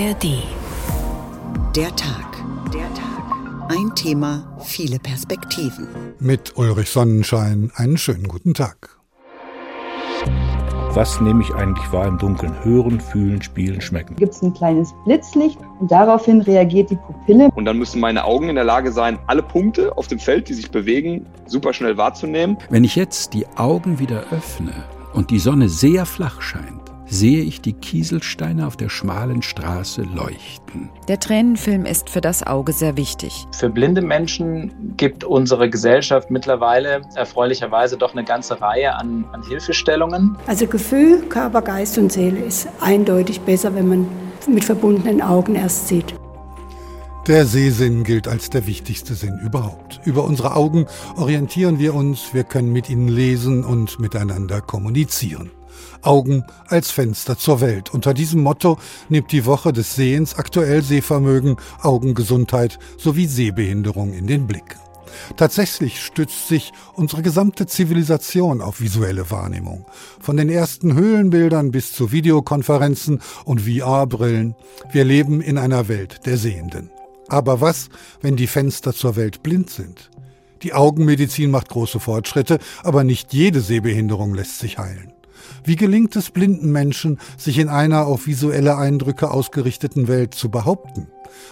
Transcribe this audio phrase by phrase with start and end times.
[0.00, 0.42] ARD.
[1.76, 2.42] Der Tag.
[2.72, 3.68] Der Tag.
[3.68, 5.88] Ein Thema, viele Perspektiven.
[6.18, 8.98] Mit Ulrich Sonnenschein einen schönen guten Tag.
[10.94, 12.54] Was nehme ich eigentlich wahr im Dunkeln?
[12.64, 14.16] Hören, fühlen, spielen, schmecken.
[14.16, 17.50] Gibt es ein kleines Blitzlicht und daraufhin reagiert die Pupille.
[17.54, 20.54] Und dann müssen meine Augen in der Lage sein, alle Punkte auf dem Feld, die
[20.54, 22.56] sich bewegen, super schnell wahrzunehmen.
[22.70, 24.72] Wenn ich jetzt die Augen wieder öffne
[25.12, 30.88] und die Sonne sehr flach scheint, sehe ich die Kieselsteine auf der schmalen Straße leuchten.
[31.08, 33.46] Der Tränenfilm ist für das Auge sehr wichtig.
[33.52, 40.36] Für blinde Menschen gibt unsere Gesellschaft mittlerweile erfreulicherweise doch eine ganze Reihe an, an Hilfestellungen.
[40.46, 44.06] Also Gefühl, Körper, Geist und Seele ist eindeutig besser, wenn man
[44.48, 46.14] mit verbundenen Augen erst sieht.
[47.26, 50.00] Der Sehsinn gilt als der wichtigste Sinn überhaupt.
[50.04, 55.50] Über unsere Augen orientieren wir uns, wir können mit ihnen lesen und miteinander kommunizieren.
[56.02, 57.92] Augen als Fenster zur Welt.
[57.92, 58.78] Unter diesem Motto
[59.08, 64.76] nimmt die Woche des Sehens aktuell Sehvermögen, Augengesundheit sowie Sehbehinderung in den Blick.
[65.36, 69.84] Tatsächlich stützt sich unsere gesamte Zivilisation auf visuelle Wahrnehmung.
[70.20, 74.54] Von den ersten Höhlenbildern bis zu Videokonferenzen und VR-Brillen.
[74.92, 76.90] Wir leben in einer Welt der Sehenden.
[77.28, 77.88] Aber was,
[78.20, 80.10] wenn die Fenster zur Welt blind sind?
[80.62, 85.12] Die Augenmedizin macht große Fortschritte, aber nicht jede Sehbehinderung lässt sich heilen.
[85.64, 91.08] Wie gelingt es blinden Menschen, sich in einer auf visuelle Eindrücke ausgerichteten Welt zu behaupten?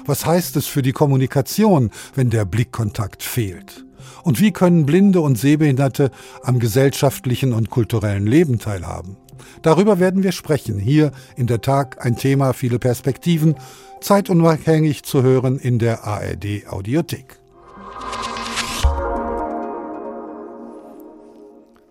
[0.06, 3.84] Was heißt es für die Kommunikation, wenn der Blickkontakt fehlt?
[4.22, 6.10] Und wie können Blinde und Sehbehinderte
[6.42, 9.16] am gesellschaftlichen und kulturellen Leben teilhaben?
[9.62, 13.56] Darüber werden wir sprechen, hier in der Tag ein Thema, viele Perspektiven,
[14.00, 17.38] zeitunabhängig zu hören in der ARD Audiothek.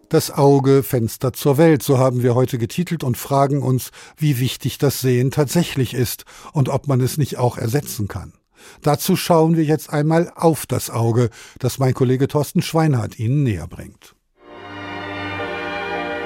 [0.10, 4.78] Das Auge Fenster zur Welt, so haben wir heute getitelt und fragen uns, wie wichtig
[4.78, 8.32] das Sehen tatsächlich ist und ob man es nicht auch ersetzen kann.
[8.82, 13.68] Dazu schauen wir jetzt einmal auf das Auge, das mein Kollege Thorsten Schweinhardt Ihnen näher
[13.68, 14.16] bringt.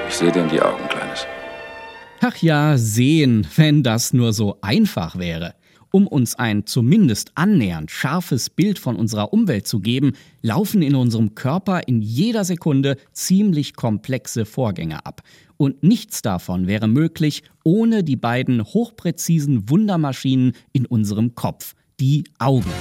[0.08, 1.26] Ich sehe dir in die Augen, Kleines.
[2.22, 5.56] Ach ja, sehen, wenn das nur so einfach wäre.
[5.94, 11.36] Um uns ein zumindest annähernd scharfes Bild von unserer Umwelt zu geben, laufen in unserem
[11.36, 15.22] Körper in jeder Sekunde ziemlich komplexe Vorgänge ab.
[15.58, 22.72] Und nichts davon wäre möglich ohne die beiden hochpräzisen Wundermaschinen in unserem Kopf, die Augen.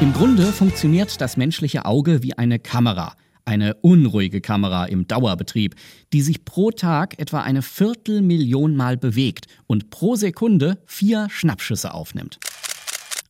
[0.00, 5.74] Im Grunde funktioniert das menschliche Auge wie eine Kamera eine unruhige Kamera im Dauerbetrieb,
[6.12, 12.38] die sich pro Tag etwa eine Viertelmillion Mal bewegt und pro Sekunde vier Schnappschüsse aufnimmt.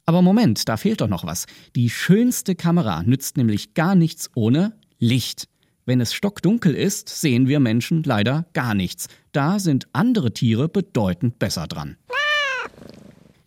[0.06, 1.46] Aber Moment, da fehlt doch noch was.
[1.76, 5.48] Die schönste Kamera nützt nämlich gar nichts ohne Licht.
[5.84, 9.08] Wenn es stockdunkel ist, sehen wir Menschen leider gar nichts.
[9.32, 11.96] Da sind andere Tiere bedeutend besser dran.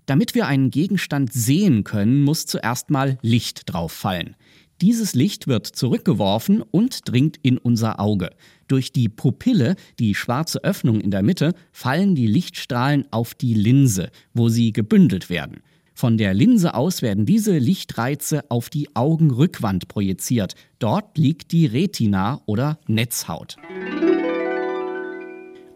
[0.05, 4.35] Damit wir einen Gegenstand sehen können, muss zuerst mal Licht drauf fallen.
[4.81, 8.31] Dieses Licht wird zurückgeworfen und dringt in unser Auge.
[8.67, 14.09] Durch die Pupille, die schwarze Öffnung in der Mitte, fallen die Lichtstrahlen auf die Linse,
[14.33, 15.61] wo sie gebündelt werden.
[15.93, 20.55] Von der Linse aus werden diese Lichtreize auf die Augenrückwand projiziert.
[20.77, 23.55] Dort liegt die Retina oder Netzhaut.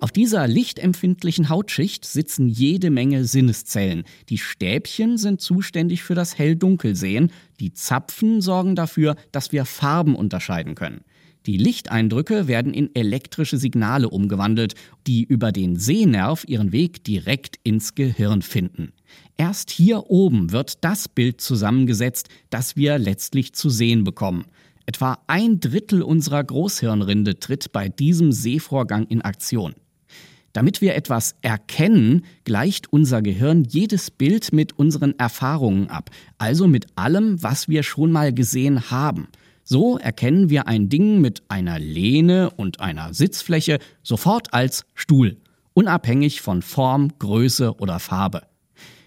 [0.02, 4.06] Auf dieser lichtempfindlichen Hautschicht sitzen jede Menge Sinneszellen.
[4.30, 10.76] Die Stäbchen sind zuständig für das Hell-Dunkel-Sehen, die Zapfen sorgen dafür, dass wir Farben unterscheiden
[10.76, 11.02] können.
[11.46, 17.94] Die Lichteindrücke werden in elektrische Signale umgewandelt, die über den Sehnerv ihren Weg direkt ins
[17.94, 18.94] Gehirn finden.
[19.36, 24.46] Erst hier oben wird das Bild zusammengesetzt, das wir letztlich zu sehen bekommen.
[24.86, 29.76] Etwa ein Drittel unserer Großhirnrinde tritt bei diesem Sehvorgang in Aktion.
[30.60, 36.88] Damit wir etwas erkennen, gleicht unser Gehirn jedes Bild mit unseren Erfahrungen ab, also mit
[36.98, 39.30] allem, was wir schon mal gesehen haben.
[39.64, 45.38] So erkennen wir ein Ding mit einer Lehne und einer Sitzfläche sofort als Stuhl,
[45.76, 48.42] unabhängig von Form, Größe oder Farbe.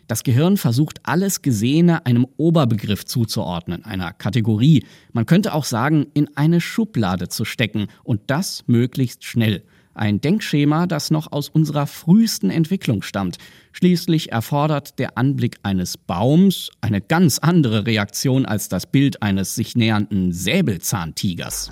[0.06, 4.86] Das Gehirn versucht alles Gesehene einem Oberbegriff zuzuordnen, einer Kategorie.
[5.12, 9.64] Man könnte auch sagen, in eine Schublade zu stecken und das möglichst schnell.
[9.94, 13.36] Ein Denkschema, das noch aus unserer frühesten Entwicklung stammt.
[13.72, 19.76] Schließlich erfordert der Anblick eines Baums eine ganz andere Reaktion als das Bild eines sich
[19.76, 21.70] nähernden Säbelzahntigers.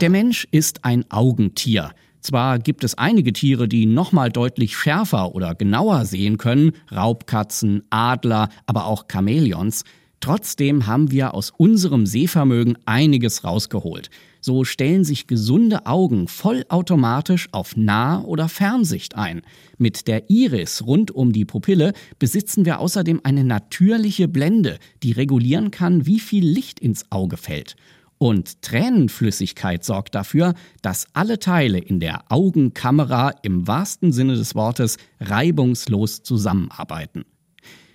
[0.00, 1.92] Der Mensch ist ein Augentier.
[2.20, 8.48] Zwar gibt es einige Tiere, die nochmal deutlich schärfer oder genauer sehen können, Raubkatzen, Adler,
[8.66, 9.84] aber auch Chamäleons.
[10.20, 14.08] Trotzdem haben wir aus unserem Sehvermögen einiges rausgeholt.
[14.46, 19.40] So stellen sich gesunde Augen vollautomatisch auf Nah- oder Fernsicht ein.
[19.78, 25.70] Mit der Iris rund um die Pupille besitzen wir außerdem eine natürliche Blende, die regulieren
[25.70, 27.76] kann, wie viel Licht ins Auge fällt.
[28.18, 30.52] Und Tränenflüssigkeit sorgt dafür,
[30.82, 37.24] dass alle Teile in der Augenkamera im wahrsten Sinne des Wortes reibungslos zusammenarbeiten.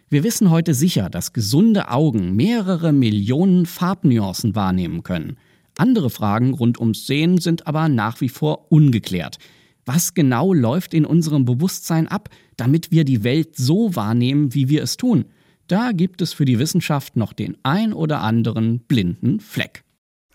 [0.09, 5.37] Wir wissen heute sicher, dass gesunde Augen mehrere Millionen Farbnuancen wahrnehmen können.
[5.79, 9.37] Andere Fragen rund ums Sehen sind aber nach wie vor ungeklärt.
[9.85, 14.83] Was genau läuft in unserem Bewusstsein ab, damit wir die Welt so wahrnehmen, wie wir
[14.83, 15.25] es tun?
[15.67, 19.85] Da gibt es für die Wissenschaft noch den ein oder anderen blinden Fleck.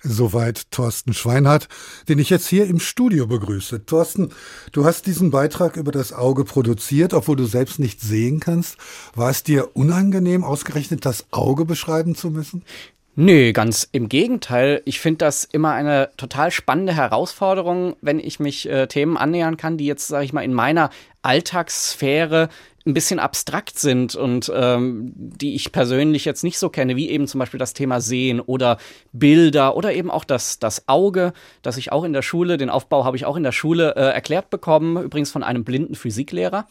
[0.06, 1.68] Soweit Thorsten Schweinhardt,
[2.08, 3.86] den ich jetzt hier im Studio begrüße.
[3.86, 4.30] Thorsten,
[4.72, 8.76] du hast diesen Beitrag über das Auge produziert, obwohl du selbst nicht sehen kannst.
[9.14, 12.64] War es dir unangenehm, ausgerechnet das Auge beschreiben zu müssen?
[13.16, 14.82] Nö, ganz im Gegenteil.
[14.86, 19.78] Ich finde das immer eine total spannende Herausforderung, wenn ich mich äh, Themen annähern kann,
[19.78, 20.90] die jetzt, sage ich mal, in meiner
[21.22, 22.48] Alltagssphäre
[22.86, 27.26] ein bisschen abstrakt sind und ähm, die ich persönlich jetzt nicht so kenne, wie eben
[27.26, 28.78] zum Beispiel das Thema Sehen oder
[29.12, 31.32] Bilder oder eben auch das, das Auge,
[31.62, 34.12] das ich auch in der Schule, den Aufbau habe ich auch in der Schule äh,
[34.12, 36.66] erklärt bekommen, übrigens von einem blinden Physiklehrer.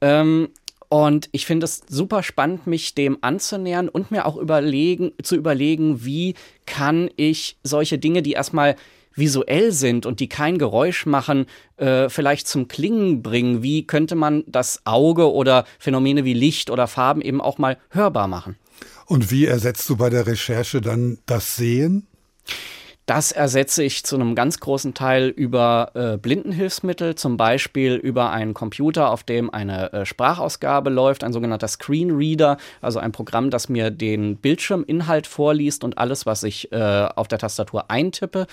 [0.00, 0.48] Ähm,
[0.92, 6.04] und ich finde es super spannend, mich dem anzunähern und mir auch überlegen, zu überlegen,
[6.04, 6.34] wie
[6.66, 8.76] kann ich solche Dinge, die erstmal
[9.14, 11.46] visuell sind und die kein Geräusch machen,
[11.78, 13.62] äh, vielleicht zum Klingen bringen?
[13.62, 18.28] Wie könnte man das Auge oder Phänomene wie Licht oder Farben eben auch mal hörbar
[18.28, 18.56] machen?
[19.06, 22.06] Und wie ersetzt du bei der Recherche dann das Sehen?
[23.14, 28.54] Das ersetze ich zu einem ganz großen Teil über äh, Blindenhilfsmittel, zum Beispiel über einen
[28.54, 33.90] Computer, auf dem eine äh, Sprachausgabe läuft, ein sogenannter Screenreader, also ein Programm, das mir
[33.90, 38.46] den Bildschirminhalt vorliest und alles, was ich äh, auf der Tastatur eintippe.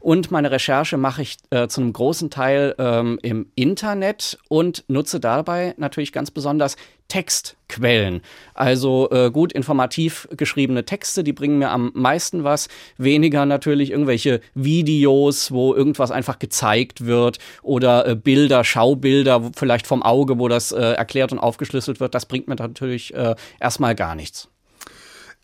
[0.00, 5.20] Und meine Recherche mache ich äh, zu einem großen Teil ähm, im Internet und nutze
[5.20, 6.76] dabei natürlich ganz besonders
[7.08, 8.20] Textquellen.
[8.54, 12.68] Also äh, gut informativ geschriebene Texte, die bringen mir am meisten was.
[12.98, 20.02] Weniger natürlich irgendwelche Videos, wo irgendwas einfach gezeigt wird oder äh, Bilder, Schaubilder, vielleicht vom
[20.02, 22.14] Auge, wo das äh, erklärt und aufgeschlüsselt wird.
[22.14, 24.48] Das bringt mir natürlich äh, erstmal gar nichts.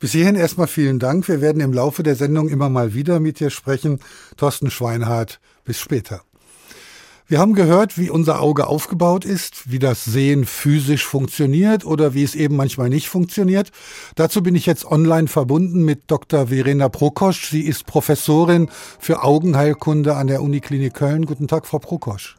[0.02, 1.28] Bis hierhin erstmal vielen Dank.
[1.28, 4.00] Wir werden im Laufe der Sendung immer mal wieder mit dir sprechen.
[4.36, 6.22] Thorsten Schweinhardt, bis später.
[7.32, 12.24] Wir haben gehört, wie unser Auge aufgebaut ist, wie das Sehen physisch funktioniert oder wie
[12.24, 13.70] es eben manchmal nicht funktioniert.
[14.16, 16.48] Dazu bin ich jetzt online verbunden mit Dr.
[16.48, 17.48] Verena Prokosch.
[17.48, 18.68] Sie ist Professorin
[18.98, 21.24] für Augenheilkunde an der Uniklinik Köln.
[21.24, 22.36] Guten Tag, Frau Prokosch.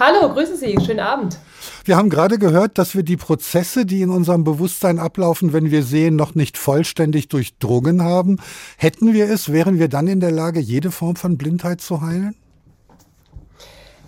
[0.00, 1.38] Hallo, grüße Sie, schönen Abend.
[1.84, 5.82] Wir haben gerade gehört, dass wir die Prozesse, die in unserem Bewusstsein ablaufen, wenn wir
[5.82, 8.38] sehen, noch nicht vollständig durchdrungen haben.
[8.78, 12.34] Hätten wir es, wären wir dann in der Lage, jede Form von Blindheit zu heilen?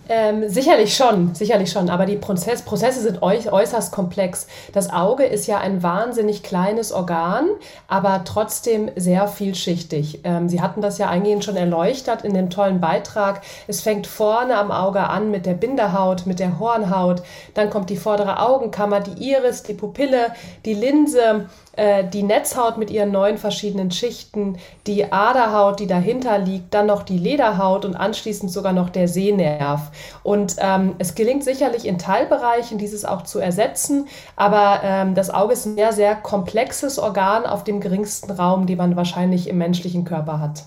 [0.09, 4.47] Ähm, sicherlich schon, sicherlich schon, aber die Prozess, Prozesse sind äußerst komplex.
[4.73, 7.45] Das Auge ist ja ein wahnsinnig kleines Organ,
[7.87, 10.21] aber trotzdem sehr vielschichtig.
[10.23, 13.41] Ähm, Sie hatten das ja eingehend schon erleuchtet in dem tollen Beitrag.
[13.67, 17.21] Es fängt vorne am Auge an mit der Bindehaut, mit der Hornhaut,
[17.53, 20.31] dann kommt die vordere Augenkammer, die Iris, die Pupille,
[20.65, 24.57] die Linse, äh, die Netzhaut mit ihren neun verschiedenen Schichten,
[24.87, 29.91] die Aderhaut, die dahinter liegt, dann noch die Lederhaut und anschließend sogar noch der Sehnerv.
[30.23, 35.53] Und ähm, es gelingt sicherlich in Teilbereichen, dieses auch zu ersetzen, aber ähm, das Auge
[35.53, 40.05] ist ein sehr, sehr komplexes Organ auf dem geringsten Raum, den man wahrscheinlich im menschlichen
[40.05, 40.63] Körper hat.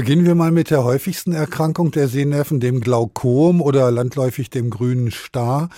[0.00, 5.10] Beginnen wir mal mit der häufigsten Erkrankung der Sehnerven, dem Glaukom oder landläufig dem grünen
[5.10, 5.68] Star.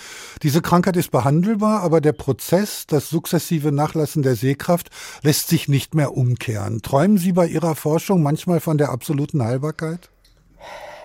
[0.43, 4.91] Diese Krankheit ist behandelbar, aber der Prozess, das sukzessive Nachlassen der Sehkraft,
[5.23, 6.81] lässt sich nicht mehr umkehren.
[6.81, 10.12] Träumen Sie bei Ihrer Forschung manchmal von der absoluten Heilbarkeit?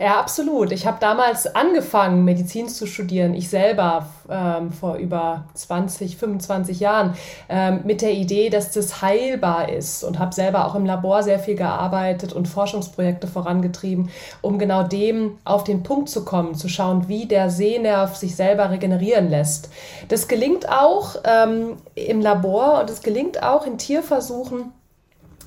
[0.00, 0.70] Ja, absolut.
[0.70, 7.14] Ich habe damals angefangen, Medizin zu studieren, ich selber ähm, vor über 20, 25 Jahren,
[7.48, 11.40] ähm, mit der Idee, dass das heilbar ist und habe selber auch im Labor sehr
[11.40, 14.08] viel gearbeitet und Forschungsprojekte vorangetrieben,
[14.40, 18.70] um genau dem auf den Punkt zu kommen, zu schauen, wie der Sehnerv sich selber
[18.70, 19.68] regenerieren lässt.
[20.08, 24.72] Das gelingt auch ähm, im Labor und es gelingt auch in Tierversuchen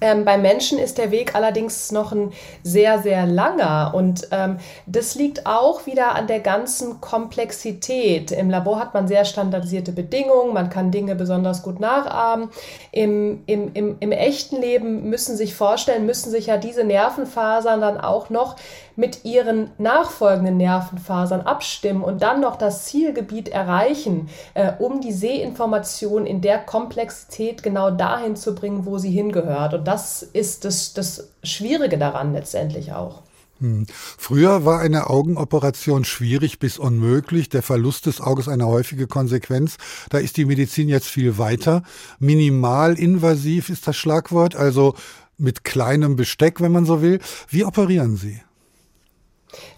[0.02, 2.32] Ähm, bei Menschen ist der Weg allerdings noch ein
[2.64, 8.32] sehr, sehr langer und ähm, das liegt auch wieder an der ganzen Komplexität.
[8.32, 12.50] Im Labor hat man sehr standardisierte Bedingungen, man kann Dinge besonders gut nachahmen.
[12.92, 18.00] Im, im, im, im echten Leben müssen sich vorstellen, müssen sich ja diese Nervenfasern dann
[18.00, 18.56] auch noch
[18.96, 26.26] mit ihren nachfolgenden Nervenfasern abstimmen und dann noch das Zielgebiet erreichen, äh, um die Sehinformation
[26.26, 29.74] in der Komplexität genau dahin zu bringen, wo sie hingehört.
[29.74, 33.22] Und das ist das, das Schwierige daran letztendlich auch.
[33.62, 33.86] Hm.
[33.94, 39.78] Früher war eine Augenoperation schwierig bis unmöglich, der Verlust des Auges eine häufige Konsequenz.
[40.10, 41.84] Da ist die Medizin jetzt viel weiter.
[42.20, 44.96] Minimalinvasiv ist das Schlagwort, also
[45.38, 47.20] mit kleinem Besteck, wenn man so will.
[47.50, 48.42] Wie operieren Sie?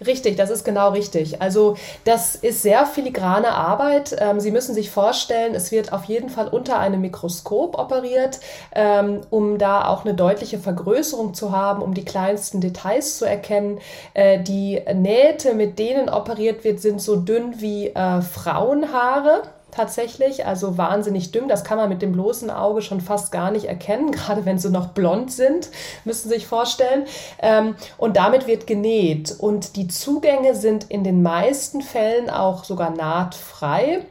[0.05, 1.41] Richtig, das ist genau richtig.
[1.41, 4.15] Also das ist sehr filigrane Arbeit.
[4.19, 8.39] Ähm, Sie müssen sich vorstellen, es wird auf jeden Fall unter einem Mikroskop operiert,
[8.73, 13.79] ähm, um da auch eine deutliche Vergrößerung zu haben, um die kleinsten Details zu erkennen.
[14.13, 20.77] Äh, die Nähte, mit denen operiert wird, sind so dünn wie äh, Frauenhaare tatsächlich, also
[20.77, 21.47] wahnsinnig dünn.
[21.47, 24.69] Das kann man mit dem bloßen Auge schon fast gar nicht erkennen, gerade wenn sie
[24.69, 25.69] noch blond sind,
[26.05, 27.05] müssen Sie sich vorstellen.
[27.39, 29.35] Ähm, und damit wird genäht.
[29.37, 34.05] Und die Zugänge sind in den meisten Fällen auch sogar nahtfrei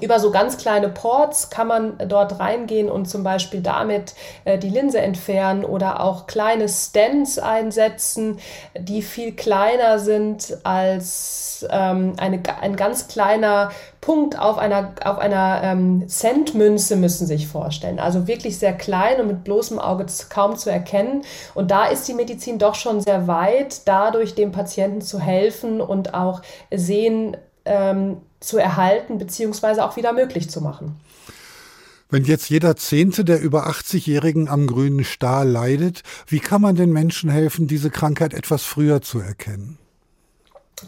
[0.00, 4.14] über so ganz kleine Ports kann man dort reingehen und zum Beispiel damit
[4.44, 8.38] äh, die Linse entfernen oder auch kleine Stents einsetzen,
[8.78, 15.60] die viel kleiner sind als ähm, eine, ein ganz kleiner Punkt auf einer, auf einer
[15.64, 17.98] ähm, Centmünze, müssen Sie sich vorstellen.
[17.98, 21.22] Also wirklich sehr klein und mit bloßem Auge kaum zu erkennen.
[21.54, 26.14] Und da ist die Medizin doch schon sehr weit, dadurch dem Patienten zu helfen und
[26.14, 27.36] auch sehen,
[27.68, 30.96] ähm, zu erhalten beziehungsweise auch wieder möglich zu machen.
[32.10, 36.90] Wenn jetzt jeder Zehnte der über 80-Jährigen am grünen Star leidet, wie kann man den
[36.90, 39.78] Menschen helfen, diese Krankheit etwas früher zu erkennen?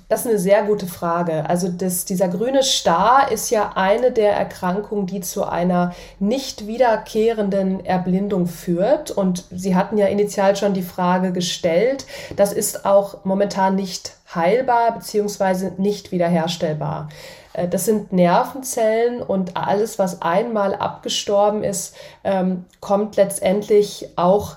[0.08, 1.48] Das ist eine sehr gute Frage.
[1.48, 7.84] Also das, dieser grüne Star ist ja eine der Erkrankungen, die zu einer nicht wiederkehrenden
[7.84, 9.10] Erblindung führt.
[9.10, 12.06] Und Sie hatten ja initial schon die Frage gestellt.
[12.36, 15.72] Das ist auch momentan nicht heilbar bzw.
[15.78, 17.08] nicht wiederherstellbar.
[17.52, 24.56] Äh, das sind Nervenzellen und alles, was einmal abgestorben ist, ähm, kommt letztendlich auch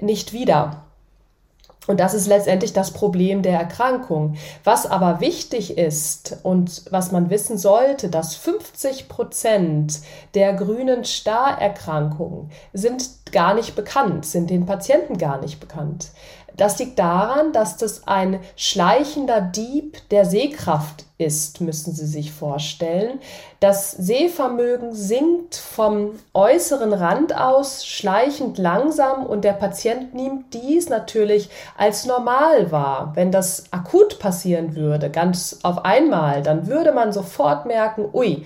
[0.00, 0.83] nicht wieder.
[1.86, 4.36] Und das ist letztendlich das Problem der Erkrankung.
[4.62, 10.00] Was aber wichtig ist und was man wissen sollte, dass 50 Prozent
[10.34, 16.10] der grünen Starerkrankungen sind gar nicht bekannt, sind den Patienten gar nicht bekannt.
[16.56, 23.20] Das liegt daran, dass das ein schleichender Dieb der Sehkraft ist, müssen Sie sich vorstellen.
[23.60, 31.50] Das Sehvermögen sinkt vom äußeren Rand aus schleichend langsam und der Patient nimmt dies natürlich
[31.76, 33.12] als normal wahr.
[33.14, 38.44] Wenn das akut passieren würde, ganz auf einmal, dann würde man sofort merken, ui,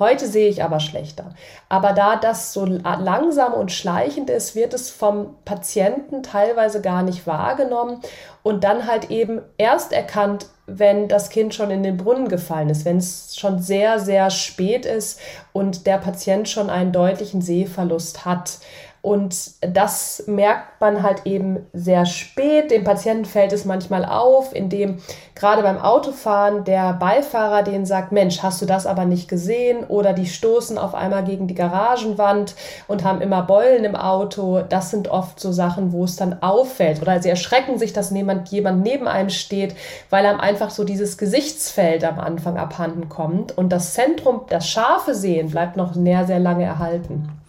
[0.00, 1.34] Heute sehe ich aber schlechter.
[1.68, 7.26] Aber da das so langsam und schleichend ist, wird es vom Patienten teilweise gar nicht
[7.26, 8.00] wahrgenommen
[8.42, 12.84] und dann halt eben erst erkannt, wenn das Kind schon in den Brunnen gefallen ist,
[12.84, 15.20] wenn es schon sehr, sehr spät ist
[15.52, 18.58] und der Patient schon einen deutlichen Sehverlust hat.
[19.02, 22.70] Und das merkt man halt eben sehr spät.
[22.70, 24.98] Dem Patienten fällt es manchmal auf, indem
[25.34, 29.84] gerade beim Autofahren der Beifahrer denen sagt, Mensch, hast du das aber nicht gesehen?
[29.84, 32.54] Oder die stoßen auf einmal gegen die Garagenwand
[32.88, 34.60] und haben immer Beulen im Auto.
[34.68, 37.00] Das sind oft so Sachen, wo es dann auffällt.
[37.00, 39.74] Oder sie erschrecken sich, dass jemand, jemand neben einem steht,
[40.10, 43.56] weil einem einfach so dieses Gesichtsfeld am Anfang abhanden kommt.
[43.56, 47.39] Und das Zentrum, das scharfe Sehen bleibt noch sehr, sehr lange erhalten.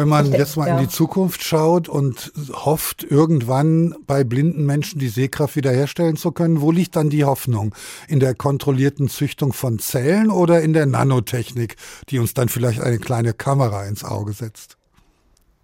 [0.00, 0.78] Wenn man jetzt mal ja.
[0.78, 6.62] in die Zukunft schaut und hofft, irgendwann bei blinden Menschen die Sehkraft wiederherstellen zu können,
[6.62, 7.74] wo liegt dann die Hoffnung?
[8.08, 11.76] In der kontrollierten Züchtung von Zellen oder in der Nanotechnik,
[12.08, 14.79] die uns dann vielleicht eine kleine Kamera ins Auge setzt?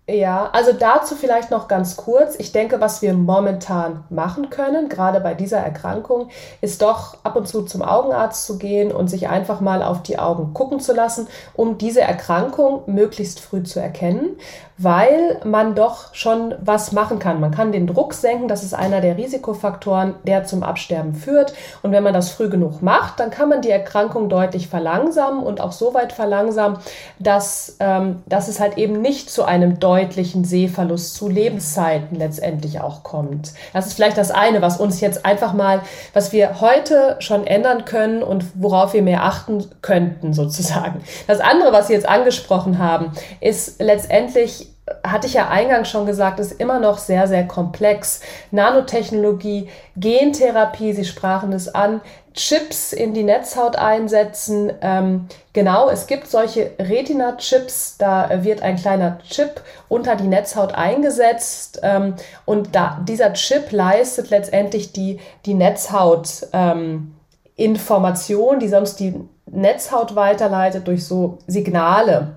[0.08, 2.36] Ja, also dazu vielleicht noch ganz kurz.
[2.38, 6.28] Ich denke, was wir momentan machen können, gerade bei dieser Erkrankung,
[6.60, 10.20] ist doch ab und zu zum Augenarzt zu gehen und sich einfach mal auf die
[10.20, 14.36] Augen gucken zu lassen, um diese Erkrankung möglichst früh zu erkennen
[14.78, 17.40] weil man doch schon was machen kann.
[17.40, 21.54] Man kann den Druck senken, das ist einer der Risikofaktoren, der zum Absterben führt.
[21.82, 25.60] Und wenn man das früh genug macht, dann kann man die Erkrankung deutlich verlangsamen und
[25.60, 26.78] auch so weit verlangsamen,
[27.18, 29.95] dass, ähm, dass es halt eben nicht zu einem deutlichen
[30.44, 33.52] Sehverlust zu Lebenszeiten letztendlich auch kommt.
[33.72, 37.84] Das ist vielleicht das eine, was uns jetzt einfach mal, was wir heute schon ändern
[37.84, 41.02] können und worauf wir mehr achten könnten sozusagen.
[41.26, 44.68] Das andere, was Sie jetzt angesprochen haben, ist letztendlich
[45.02, 48.20] hatte ich ja eingangs schon gesagt, ist immer noch sehr, sehr komplex.
[48.52, 52.00] Nanotechnologie, Gentherapie, Sie sprachen es an,
[52.36, 54.72] Chips in die Netzhaut einsetzen.
[54.82, 61.80] Ähm, genau, es gibt solche Retina-Chips, da wird ein kleiner Chip unter die Netzhaut eingesetzt
[61.82, 62.14] ähm,
[62.44, 69.14] und da, dieser Chip leistet letztendlich die, die Netzhaut-Information, ähm, die sonst die
[69.46, 72.34] Netzhaut weiterleitet durch so Signale.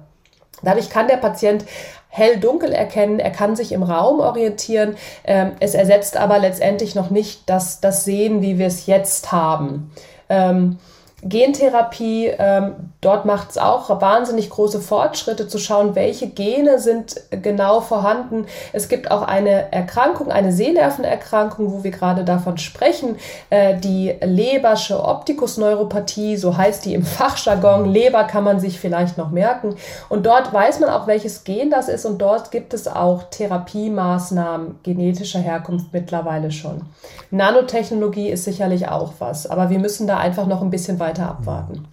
[0.63, 1.65] Dadurch kann der Patient
[2.09, 4.95] hell-dunkel erkennen, er kann sich im Raum orientieren.
[5.23, 9.91] Ähm, es ersetzt aber letztendlich noch nicht das, das Sehen, wie wir es jetzt haben.
[10.27, 10.77] Ähm,
[11.21, 17.81] Gentherapie, ähm, dort macht es auch wahnsinnig große Fortschritte zu schauen, welche Gene sind genau
[17.81, 18.45] vorhanden.
[18.71, 23.17] Es gibt auch eine Erkrankung, eine Sehnervenerkrankung, wo wir gerade davon sprechen,
[23.49, 27.85] äh, die Lebersche Optikusneuropathie, so heißt die im Fachjargon.
[27.85, 29.75] Leber kann man sich vielleicht noch merken.
[30.07, 34.79] Und dort weiß man auch, welches Gen das ist und dort gibt es auch Therapiemaßnahmen
[34.83, 36.83] genetischer Herkunft mittlerweile schon.
[37.31, 41.29] Nanotechnologie ist sicherlich auch was, aber wir müssen da einfach noch ein bisschen weiter weiter
[41.29, 41.87] abwarten.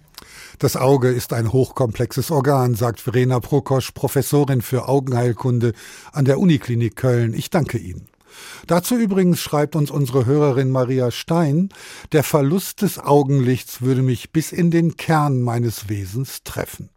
[0.59, 5.73] Das Auge ist ein hochkomplexes Organ, sagt Verena Prokosch, Professorin für Augenheilkunde
[6.11, 7.33] an der Uniklinik Köln.
[7.33, 8.07] Ich danke Ihnen.
[8.67, 11.69] Dazu übrigens schreibt uns unsere Hörerin Maria Stein,
[12.11, 16.89] der Verlust des Augenlichts würde mich bis in den Kern meines Wesens treffen.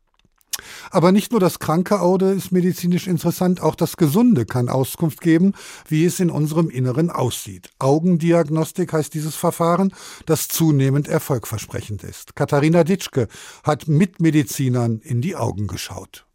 [0.91, 5.55] Aber nicht nur das kranke Auge ist medizinisch interessant, auch das Gesunde kann Auskunft geben,
[5.89, 7.71] wie es in unserem Inneren aussieht.
[7.79, 9.93] Augendiagnostik heißt dieses Verfahren,
[10.27, 12.37] das zunehmend erfolgversprechend ist.
[12.37, 13.29] Katharina Ditschke
[13.65, 16.27] hat mit Medizinern in die Augen geschaut.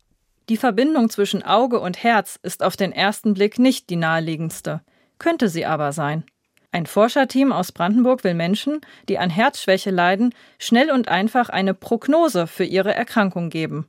[0.49, 4.81] Die Verbindung zwischen Auge und Herz ist auf den ersten Blick nicht die naheliegendste,
[5.17, 6.23] könnte sie aber sein.
[6.71, 12.47] Ein Forscherteam aus Brandenburg will Menschen, die an Herzschwäche leiden, schnell und einfach eine Prognose
[12.47, 13.87] für ihre Erkrankung geben.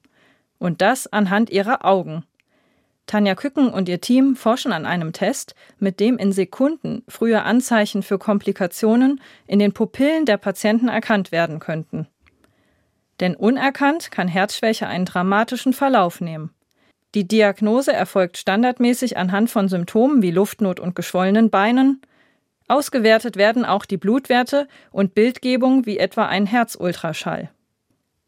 [0.59, 2.25] Und das anhand ihrer Augen.
[3.07, 8.03] Tanja Kücken und ihr Team forschen an einem Test, mit dem in Sekunden frühe Anzeichen
[8.03, 12.09] für Komplikationen in den Pupillen der Patienten erkannt werden könnten.
[13.21, 16.51] Denn unerkannt kann Herzschwäche einen dramatischen Verlauf nehmen.
[17.15, 22.03] Die Diagnose erfolgt standardmäßig anhand von Symptomen wie Luftnot und geschwollenen Beinen.
[22.69, 27.51] Ausgewertet werden auch die Blutwerte und Bildgebung wie etwa ein Herzultraschall.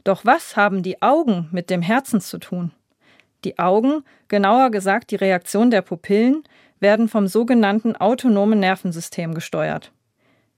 [0.09, 2.71] Doch was haben die Augen mit dem Herzen zu tun?
[3.45, 6.45] Die Augen, genauer gesagt die Reaktion der Pupillen,
[6.81, 9.93] werden vom sogenannten autonomen Nervensystem gesteuert.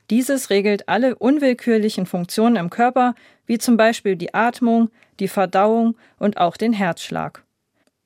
[0.09, 6.37] Dieses regelt alle unwillkürlichen Funktionen im Körper, wie zum Beispiel die Atmung, die Verdauung und
[6.37, 7.43] auch den Herzschlag.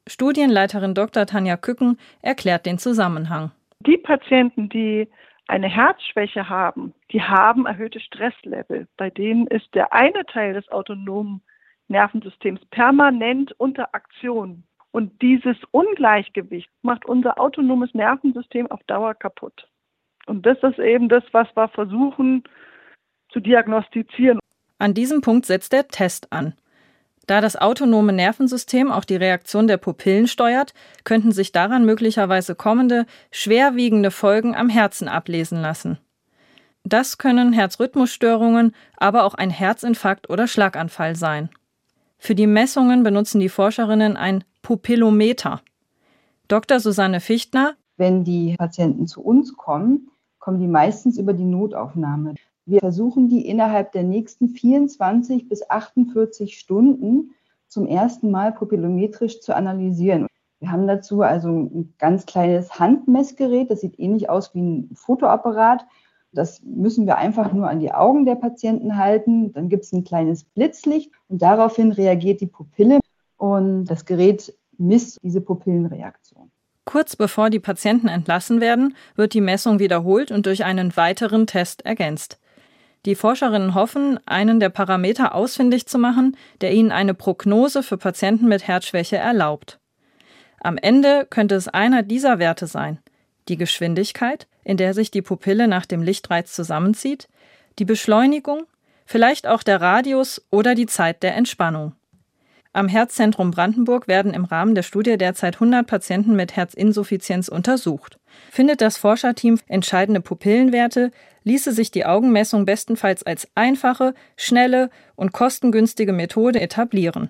[0.07, 1.27] Studienleiterin Dr.
[1.27, 3.53] Tanja Kücken erklärt den Zusammenhang.
[3.81, 5.09] Die Patienten, die
[5.47, 8.89] eine Herzschwäche haben, die haben erhöhte Stresslevel.
[8.97, 11.43] Bei denen ist der eine Teil des autonomen
[11.89, 14.65] Nervensystems permanent unter Aktion.
[14.91, 19.69] Und dieses Ungleichgewicht macht unser autonomes Nervensystem auf Dauer kaputt.
[20.27, 22.45] Und das ist eben das, was wir versuchen
[23.31, 24.39] zu diagnostizieren.
[24.79, 26.55] An diesem Punkt setzt der Test an.
[27.27, 33.07] Da das autonome Nervensystem auch die Reaktion der Pupillen steuert, könnten sich daran möglicherweise kommende,
[33.31, 35.99] schwerwiegende Folgen am Herzen ablesen lassen.
[36.85, 41.49] Das können Herzrhythmusstörungen, aber auch ein Herzinfarkt oder Schlaganfall sein.
[42.19, 45.63] Für die Messungen benutzen die Forscherinnen ein Pupillometer.
[46.49, 46.81] Dr.
[46.81, 47.75] Susanne Fichtner.
[47.97, 52.35] Wenn die Patienten zu uns kommen, kommen die meistens über die Notaufnahme.
[52.67, 57.35] Wir versuchen die innerhalb der nächsten 24 bis 48 Stunden
[57.69, 60.27] zum ersten Mal pupillometrisch zu analysieren.
[60.61, 65.85] Wir haben dazu also ein ganz kleines Handmessgerät, das sieht ähnlich aus wie ein Fotoapparat.
[66.33, 69.53] Das müssen wir einfach nur an die Augen der Patienten halten.
[69.53, 73.01] Dann gibt es ein kleines Blitzlicht und daraufhin reagiert die Pupille
[73.37, 76.51] und das Gerät misst diese Pupillenreaktion.
[76.87, 81.85] Kurz bevor die Patienten entlassen werden, wird die Messung wiederholt und durch einen weiteren Test
[81.85, 82.39] ergänzt.
[83.07, 88.49] Die Forscherinnen hoffen, einen der Parameter ausfindig zu machen, der ihnen eine Prognose für Patienten
[88.49, 89.79] mit Herzschwäche erlaubt.
[90.61, 92.99] Am Ende könnte es einer dieser Werte sein.
[93.49, 97.29] Die Geschwindigkeit, in der sich die Pupille nach dem Lichtreiz zusammenzieht,
[97.79, 98.63] die Beschleunigung,
[99.05, 101.93] vielleicht auch der Radius oder die Zeit der Entspannung.
[102.75, 108.19] Am Herzzentrum Brandenburg werden im Rahmen der Studie derzeit 100 Patienten mit Herzinsuffizienz untersucht.
[108.51, 111.13] Findet das Forscherteam entscheidende Pupillenwerte,
[111.45, 117.29] ließe sich die Augenmessung bestenfalls als einfache, schnelle und kostengünstige Methode etablieren.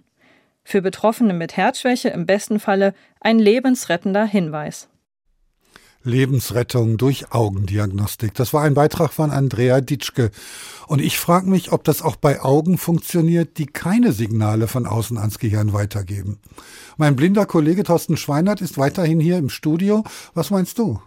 [0.64, 4.88] Für Betroffene mit Herzschwäche im besten Falle ein lebensrettender Hinweis.
[6.04, 8.34] Lebensrettung durch Augendiagnostik.
[8.34, 10.30] Das war ein Beitrag von Andrea Ditschke.
[10.86, 15.18] Und ich frage mich, ob das auch bei Augen funktioniert, die keine Signale von außen
[15.18, 16.38] ans Gehirn weitergeben.
[16.96, 20.04] Mein blinder Kollege Thorsten Schweinert ist weiterhin hier im Studio.
[20.34, 21.00] Was meinst du?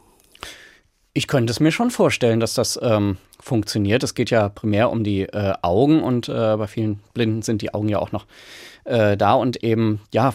[1.13, 4.03] Ich könnte es mir schon vorstellen, dass das ähm, funktioniert.
[4.03, 7.73] Es geht ja primär um die äh, Augen und äh, bei vielen Blinden sind die
[7.73, 8.25] Augen ja auch noch
[8.83, 10.33] äh, da und eben ja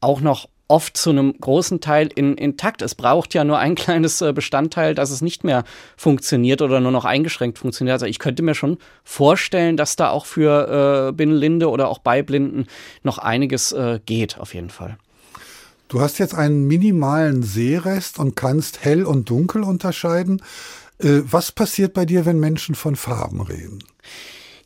[0.00, 2.80] auch noch oft zu einem großen Teil in, intakt.
[2.80, 5.64] Es braucht ja nur ein kleines äh, Bestandteil, dass es nicht mehr
[5.98, 7.92] funktioniert oder nur noch eingeschränkt funktioniert.
[7.92, 12.22] Also ich könnte mir schon vorstellen, dass da auch für äh, Binnenlinde oder auch bei
[12.22, 12.66] Blinden
[13.02, 14.96] noch einiges äh, geht, auf jeden Fall.
[15.88, 20.40] Du hast jetzt einen minimalen Sehrest und kannst hell und dunkel unterscheiden.
[20.98, 23.80] Äh, was passiert bei dir, wenn Menschen von Farben reden?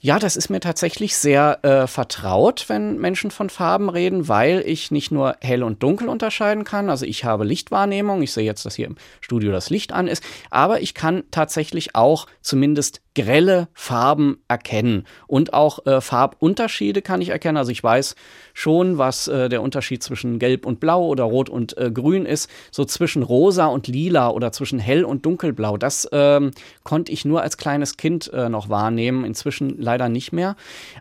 [0.01, 4.91] Ja, das ist mir tatsächlich sehr äh, vertraut, wenn Menschen von Farben reden, weil ich
[4.91, 6.91] nicht nur hell und dunkel unterscheiden kann.
[6.91, 8.23] Also ich habe Lichtwahrnehmung.
[8.23, 10.23] Ich sehe jetzt, dass hier im Studio das Licht an ist.
[10.51, 15.05] Aber ich kann tatsächlich auch zumindest grelle Farben erkennen.
[15.27, 17.57] Und auch äh, Farbunterschiede kann ich erkennen.
[17.57, 18.15] Also ich weiß
[18.53, 22.51] schon, was äh, der Unterschied zwischen Gelb und Blau oder Rot und äh, Grün ist.
[22.71, 25.79] So zwischen Rosa und Lila oder zwischen Hell und Dunkelblau.
[25.79, 26.51] Das ähm,
[26.85, 29.25] konnte ich nur als kleines Kind äh, noch wahrnehmen.
[29.25, 30.57] Inzwischen leider nicht mehr.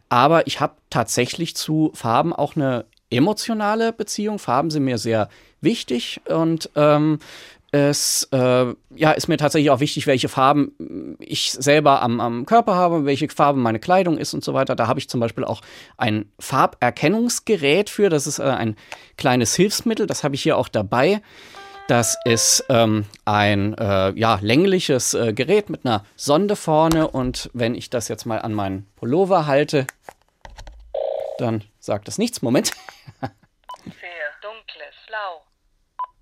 [0.07, 4.39] Aber ich habe tatsächlich zu Farben auch eine emotionale Beziehung.
[4.39, 5.29] Farben sind mir sehr
[5.61, 7.19] wichtig und ähm,
[7.71, 12.75] es äh, ja, ist mir tatsächlich auch wichtig, welche Farben ich selber am, am Körper
[12.75, 14.77] habe, welche Farbe meine Kleidung ist und so weiter.
[14.77, 15.61] Da habe ich zum Beispiel auch
[15.97, 18.09] ein Farberkennungsgerät für.
[18.09, 18.77] Das ist äh, ein
[19.17, 20.07] kleines Hilfsmittel.
[20.07, 21.21] Das habe ich hier auch dabei.
[21.87, 27.07] Das ist ähm, ein äh, ja, längliches äh, Gerät mit einer Sonde vorne.
[27.07, 29.85] Und wenn ich das jetzt mal an meinen Pullover halte,
[31.37, 32.41] dann sagt das nichts.
[32.41, 32.71] Moment.
[33.21, 35.43] Sehr dunkles Blau.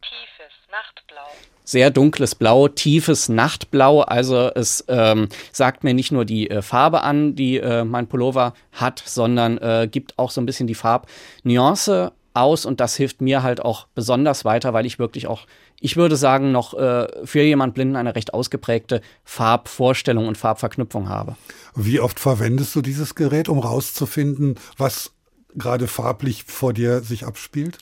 [0.01, 1.27] Tiefes Nachtblau.
[1.63, 4.01] Sehr dunkles Blau, tiefes Nachtblau.
[4.01, 8.53] Also es ähm, sagt mir nicht nur die äh, Farbe an, die äh, mein Pullover
[8.73, 13.43] hat, sondern äh, gibt auch so ein bisschen die Farbnuance aus und das hilft mir
[13.43, 15.45] halt auch besonders weiter, weil ich wirklich auch,
[15.79, 21.35] ich würde sagen, noch äh, für jemand Blinden eine recht ausgeprägte Farbvorstellung und Farbverknüpfung habe.
[21.75, 25.11] Wie oft verwendest du dieses Gerät, um rauszufinden, was
[25.55, 27.77] gerade farblich vor dir sich abspielt?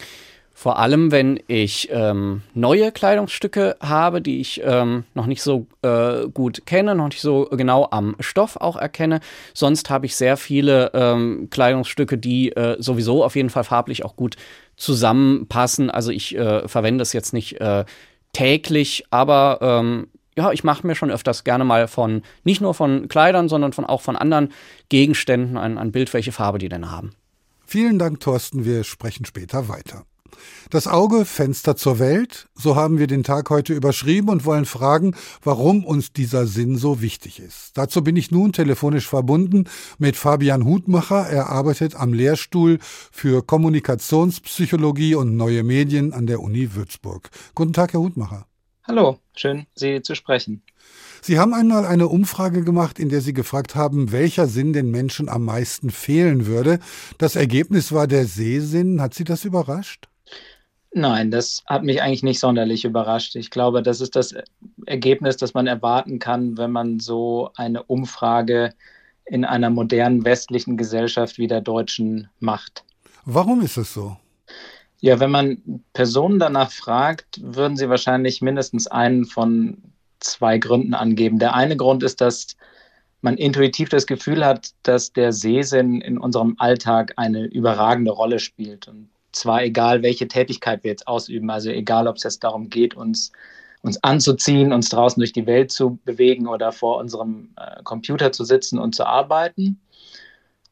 [0.62, 6.28] Vor allem, wenn ich ähm, neue Kleidungsstücke habe, die ich ähm, noch nicht so äh,
[6.32, 9.22] gut kenne, noch nicht so genau am Stoff auch erkenne.
[9.56, 14.16] Sonst habe ich sehr viele ähm, Kleidungsstücke, die äh, sowieso auf jeden Fall farblich auch
[14.16, 14.36] gut
[14.76, 15.90] zusammenpassen.
[15.90, 17.84] Also ich äh, verwende es jetzt nicht äh,
[18.32, 23.08] täglich, aber ähm, ja, ich mache mir schon öfters gerne mal von, nicht nur von
[23.08, 24.54] Kleidern, sondern von, auch von anderen
[24.90, 27.14] Gegenständen ein, ein Bild, welche Farbe die denn haben.
[27.66, 28.64] Vielen Dank, Thorsten.
[28.64, 30.06] Wir sprechen später weiter.
[30.70, 35.16] Das Auge Fenster zur Welt, so haben wir den Tag heute überschrieben und wollen fragen,
[35.44, 37.72] warum uns dieser Sinn so wichtig ist.
[37.78, 39.66] Dazu bin ich nun telefonisch verbunden
[39.98, 41.28] mit Fabian Hutmacher.
[41.28, 42.80] Er arbeitet am Lehrstuhl
[43.12, 47.30] für Kommunikationspsychologie und neue Medien an der Uni Würzburg.
[47.54, 48.46] Guten Tag, Herr Hutmacher.
[48.84, 50.64] Hallo, schön, Sie zu sprechen.
[51.22, 55.30] Sie haben einmal eine Umfrage gemacht, in der Sie gefragt haben, welcher Sinn den Menschen
[55.30, 56.80] am meisten fehlen würde.
[57.20, 59.02] Das Ergebnis war der Sehsinn.
[59.02, 60.11] Hat Sie das überrascht?
[60.94, 63.36] Nein, das hat mich eigentlich nicht sonderlich überrascht.
[63.36, 64.36] Ich glaube, das ist das
[64.86, 68.74] Ergebnis, das man erwarten kann, wenn man so eine Umfrage
[69.26, 72.84] in einer modernen westlichen Gesellschaft wie der deutschen macht.
[73.24, 74.18] Warum ist es so?
[75.00, 79.82] Ja, wenn man Personen danach fragt, würden sie wahrscheinlich mindestens einen von
[80.20, 81.40] zwei Gründen angeben.
[81.40, 82.58] Der eine Grund ist, dass
[83.22, 88.88] man intuitiv das Gefühl hat, dass der Sehsinn in unserem Alltag eine überragende Rolle spielt.
[88.88, 92.96] Und zwar egal, welche Tätigkeit wir jetzt ausüben, also egal, ob es jetzt darum geht,
[92.96, 93.32] uns,
[93.82, 98.44] uns anzuziehen, uns draußen durch die Welt zu bewegen oder vor unserem äh, Computer zu
[98.44, 99.80] sitzen und zu arbeiten.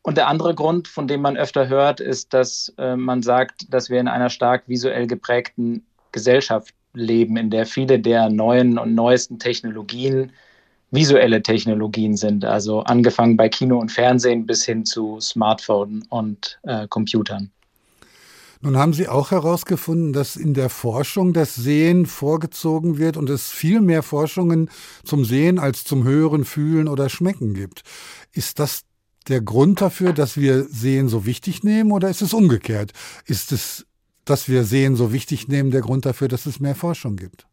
[0.02, 3.90] Und der andere Grund, von dem man öfter hört, ist, dass äh, man sagt, dass
[3.90, 9.40] wir in einer stark visuell geprägten Gesellschaft leben, in der viele der neuen und neuesten
[9.40, 10.32] Technologien
[10.92, 16.88] visuelle Technologien sind, also angefangen bei Kino und Fernsehen bis hin zu Smartphones und äh,
[16.88, 17.52] Computern.
[18.62, 23.50] Nun haben Sie auch herausgefunden, dass in der Forschung das Sehen vorgezogen wird und es
[23.50, 24.70] viel mehr Forschungen
[25.06, 27.84] zum Sehen als zum Hören, Fühlen oder Schmecken gibt.
[28.34, 28.82] Ist das
[29.30, 32.92] der Grund dafür, dass wir Sehen so wichtig nehmen oder ist es umgekehrt?
[33.26, 33.86] Ist es,
[34.26, 37.48] dass wir Sehen so wichtig nehmen, der Grund dafür, dass es mehr Forschung gibt?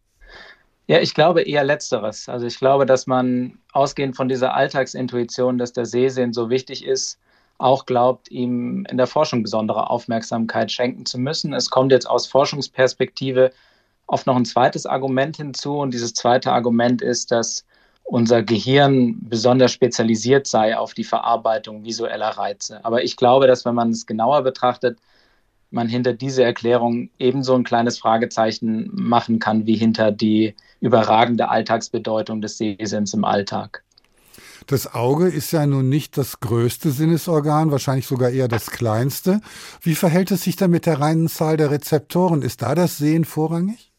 [0.89, 2.29] Ja, ich glaube eher letzteres.
[2.29, 7.19] Also ich glaube, dass man ausgehend von dieser Alltagsintuition, dass der Sehsinn so wichtig ist,
[7.59, 11.53] auch glaubt, ihm in der Forschung besondere Aufmerksamkeit schenken zu müssen.
[11.53, 13.51] Es kommt jetzt aus Forschungsperspektive
[14.07, 15.79] oft noch ein zweites Argument hinzu.
[15.79, 17.65] Und dieses zweite Argument ist, dass
[18.05, 22.85] unser Gehirn besonders spezialisiert sei auf die Verarbeitung visueller Reize.
[22.85, 24.99] Aber ich glaube, dass wenn man es genauer betrachtet,
[25.71, 32.41] man hinter diese Erklärung ebenso ein kleines Fragezeichen machen kann wie hinter die überragende Alltagsbedeutung
[32.41, 33.83] des Sehsinns im Alltag.
[34.67, 39.41] Das Auge ist ja nun nicht das größte Sinnesorgan, wahrscheinlich sogar eher das kleinste.
[39.81, 42.43] Wie verhält es sich dann mit der reinen Zahl der Rezeptoren?
[42.43, 43.93] Ist da das Sehen vorrangig?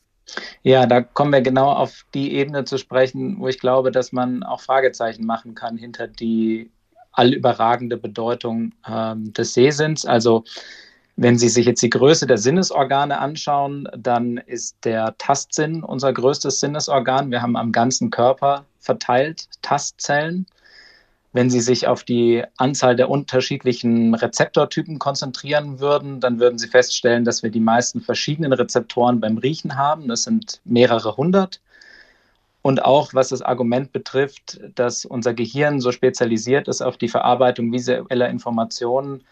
[0.64, 4.44] Ja, da kommen wir genau auf die Ebene zu sprechen, wo ich glaube, dass man
[4.44, 6.70] auch Fragezeichen machen kann hinter die
[7.14, 10.06] allüberragende Bedeutung ähm, des Sehsinns.
[10.06, 10.44] Also
[11.16, 16.60] wenn Sie sich jetzt die Größe der Sinnesorgane anschauen, dann ist der Tastsinn unser größtes
[16.60, 17.32] Sinnesorgan.
[17.32, 20.46] Wir haben am ganzen Körper verteilt Tastzellen.
[21.38, 27.26] Wenn Sie sich auf die Anzahl der unterschiedlichen Rezeptortypen konzentrieren würden, dann würden Sie feststellen,
[27.26, 30.08] dass wir die meisten verschiedenen Rezeptoren beim Riechen haben.
[30.08, 31.62] Das sind mehrere hundert.
[32.64, 37.72] Und auch was das Argument betrifft, dass unser Gehirn so spezialisiert ist auf die Verarbeitung
[37.72, 39.24] visueller Informationen,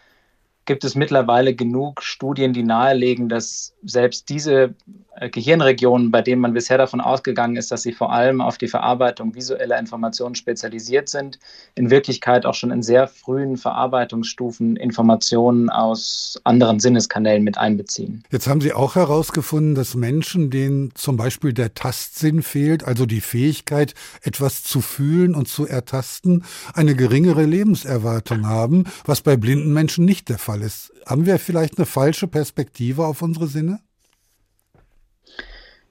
[0.65, 4.75] gibt es mittlerweile genug Studien, die nahelegen, dass selbst diese
[5.15, 8.67] äh, Gehirnregionen, bei denen man bisher davon ausgegangen ist, dass sie vor allem auf die
[8.67, 11.39] Verarbeitung visueller Informationen spezialisiert sind,
[11.75, 18.23] in Wirklichkeit auch schon in sehr frühen Verarbeitungsstufen Informationen aus anderen Sinneskanälen mit einbeziehen.
[18.31, 23.21] Jetzt haben Sie auch herausgefunden, dass Menschen, denen zum Beispiel der Tastsinn fehlt, also die
[23.21, 30.05] Fähigkeit, etwas zu fühlen und zu ertasten, eine geringere Lebenserwartung haben, was bei blinden Menschen
[30.05, 30.93] nicht der Fall Fall ist.
[31.05, 33.79] Haben wir vielleicht eine falsche Perspektive auf unsere Sinne?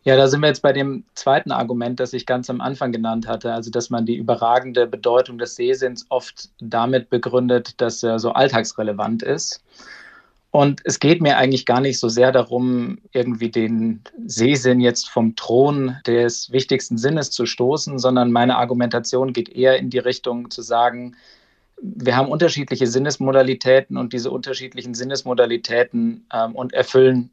[0.05, 3.27] Ja, da sind wir jetzt bei dem zweiten Argument, das ich ganz am Anfang genannt
[3.27, 8.33] hatte, also dass man die überragende Bedeutung des Sehsinns oft damit begründet, dass er so
[8.33, 9.63] alltagsrelevant ist.
[10.51, 15.35] Und es geht mir eigentlich gar nicht so sehr darum, irgendwie den Sehsinn jetzt vom
[15.37, 20.63] Thron des wichtigsten Sinnes zu stoßen, sondern meine Argumentation geht eher in die Richtung zu
[20.63, 21.17] sagen,
[21.81, 27.31] wir haben unterschiedliche Sinnesmodalitäten und diese unterschiedlichen Sinnesmodalitäten ähm, und erfüllen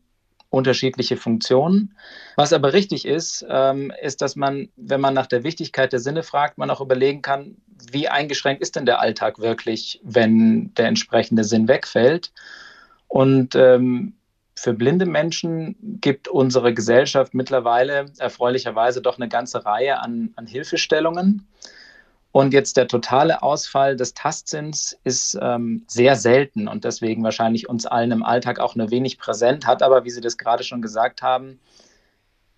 [0.50, 1.96] unterschiedliche Funktionen.
[2.36, 6.24] Was aber richtig ist, ähm, ist, dass man, wenn man nach der Wichtigkeit der Sinne
[6.24, 7.56] fragt, man auch überlegen kann,
[7.90, 12.34] wie eingeschränkt ist denn der Alltag wirklich, wenn der entsprechende Sinn wegfällt.
[13.08, 14.14] Und ähm,
[14.56, 21.48] für blinde Menschen gibt unsere Gesellschaft mittlerweile erfreulicherweise doch eine ganze Reihe an, an Hilfestellungen.
[22.32, 27.86] Und jetzt der totale Ausfall des Tastsinns ist ähm, sehr selten und deswegen wahrscheinlich uns
[27.86, 31.22] allen im Alltag auch nur wenig präsent, hat aber, wie Sie das gerade schon gesagt
[31.22, 31.60] haben,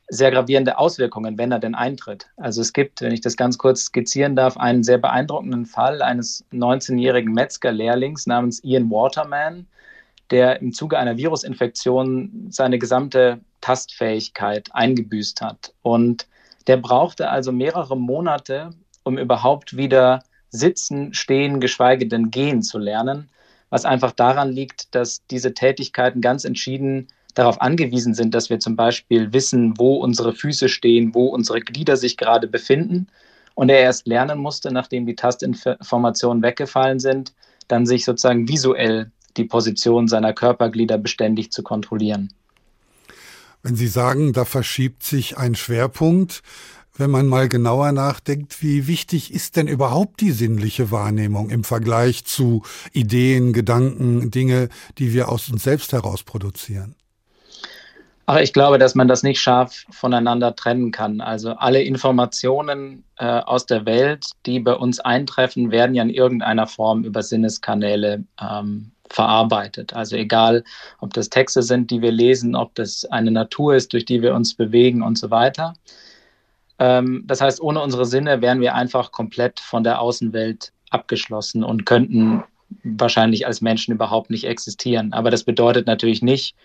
[0.09, 2.27] sehr gravierende Auswirkungen, wenn er denn eintritt.
[2.38, 6.45] Also es gibt, wenn ich das ganz kurz skizzieren darf, einen sehr beeindruckenden Fall eines
[6.51, 9.65] 19-jährigen Metzgerlehrlings namens Ian Waterman,
[10.29, 15.73] der im Zuge einer Virusinfektion seine gesamte Tastfähigkeit eingebüßt hat.
[15.81, 16.27] Und
[16.67, 18.71] der brauchte also mehrere Monate,
[19.03, 23.29] um überhaupt wieder sitzen, stehen, geschweige denn gehen zu lernen,
[23.69, 28.75] was einfach daran liegt, dass diese Tätigkeiten ganz entschieden darauf angewiesen sind, dass wir zum
[28.75, 33.07] Beispiel wissen, wo unsere Füße stehen, wo unsere Glieder sich gerade befinden.
[33.55, 37.33] Und er erst lernen musste, nachdem die Tastinformationen weggefallen sind,
[37.67, 42.31] dann sich sozusagen visuell die Position seiner Körperglieder beständig zu kontrollieren.
[43.63, 46.43] Wenn Sie sagen, da verschiebt sich ein Schwerpunkt,
[46.95, 52.25] wenn man mal genauer nachdenkt, wie wichtig ist denn überhaupt die sinnliche Wahrnehmung im Vergleich
[52.25, 56.95] zu Ideen, Gedanken, Dinge, die wir aus uns selbst heraus produzieren?
[58.25, 61.19] Ach, ich glaube, dass man das nicht scharf voneinander trennen kann.
[61.19, 66.65] Also alle Informationen äh, aus der Welt, die bei uns eintreffen, werden ja in irgendeiner
[66.65, 69.93] Form über Sinneskanäle ähm, verarbeitet.
[69.93, 70.63] Also egal,
[71.01, 74.34] ob das Texte sind, die wir lesen, ob das eine Natur ist, durch die wir
[74.34, 75.73] uns bewegen und so weiter.
[76.84, 81.86] Ähm, das heißt, ohne unsere Sinne wären wir einfach komplett von der Außenwelt abgeschlossen und
[81.86, 82.43] könnten
[82.84, 85.13] wahrscheinlich als Menschen überhaupt nicht existieren.
[85.13, 86.56] Aber das bedeutet natürlich nicht,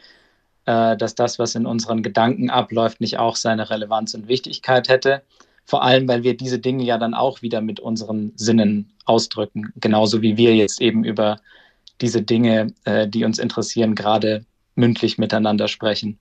[0.66, 5.22] äh, dass das, was in unseren Gedanken abläuft, nicht auch seine Relevanz und Wichtigkeit hätte.
[5.64, 10.20] Vor allem, weil wir diese Dinge ja dann auch wieder mit unseren Sinnen ausdrücken, genauso
[10.20, 11.38] wie wir jetzt eben über
[12.00, 16.18] diese Dinge, äh, die uns interessieren, gerade mündlich miteinander sprechen.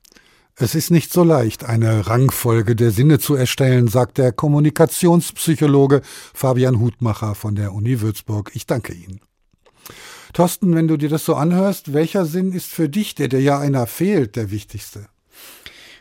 [0.59, 6.01] Es ist nicht so leicht, eine Rangfolge der Sinne zu erstellen, sagt der Kommunikationspsychologe
[6.33, 8.49] Fabian Hutmacher von der Uni Würzburg.
[8.55, 9.21] Ich danke Ihnen.
[10.33, 13.59] Thorsten, wenn du dir das so anhörst, welcher Sinn ist für dich, der dir ja
[13.59, 15.05] einer fehlt, der wichtigste?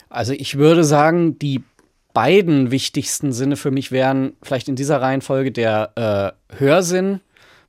[0.08, 1.62] Also ich würde sagen, die
[2.14, 7.20] beiden wichtigsten Sinne für mich wären vielleicht in dieser Reihenfolge der äh, Hörsinn,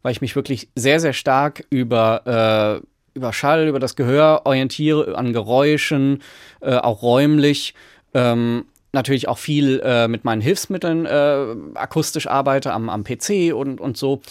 [0.04, 5.18] weil ich mich wirklich sehr, sehr stark über äh, über Schall, über das Gehör orientiere,
[5.18, 6.22] an Geräuschen,
[6.62, 7.74] äh, auch räumlich.
[8.14, 13.80] ähm, natürlich auch viel äh, mit meinen Hilfsmitteln äh, akustisch arbeite, am, am PC und,
[13.80, 14.22] und so.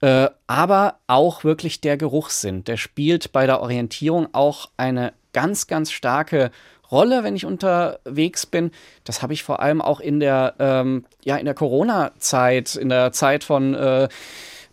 [0.00, 5.90] Äh, aber auch wirklich der Geruchssinn, der spielt bei der Orientierung auch eine ganz, ganz
[5.90, 6.50] starke
[6.90, 8.70] Rolle, wenn ich unterwegs bin.
[9.04, 13.12] Das habe ich vor allem auch in der, ähm, ja, in der Corona-Zeit, in der
[13.12, 14.08] Zeit von äh,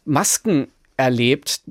[0.03, 1.62] Masken erlebt.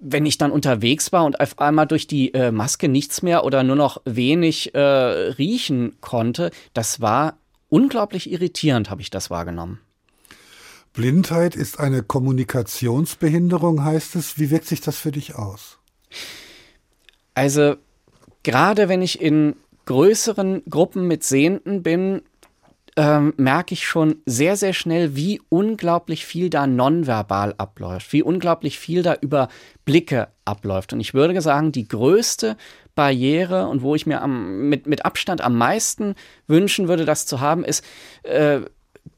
[0.00, 3.62] Wenn ich dann unterwegs war und auf einmal durch die äh, Maske nichts mehr oder
[3.62, 7.36] nur noch wenig äh, riechen konnte, das war
[7.68, 9.80] unglaublich irritierend, habe ich das wahrgenommen.
[10.92, 14.38] Blindheit ist eine Kommunikationsbehinderung, heißt es.
[14.38, 15.78] Wie wirkt sich das für dich aus?
[17.34, 17.76] Also
[18.42, 19.54] gerade wenn ich in
[19.86, 22.22] größeren Gruppen mit Sehenden bin,
[22.96, 28.78] ähm, merke ich schon sehr, sehr schnell, wie unglaublich viel da nonverbal abläuft, wie unglaublich
[28.78, 29.48] viel da über
[29.84, 30.92] Blicke abläuft.
[30.92, 32.56] Und ich würde sagen, die größte
[32.94, 36.14] Barriere und wo ich mir am, mit, mit Abstand am meisten
[36.46, 37.84] wünschen würde, das zu haben, ist
[38.24, 38.60] äh,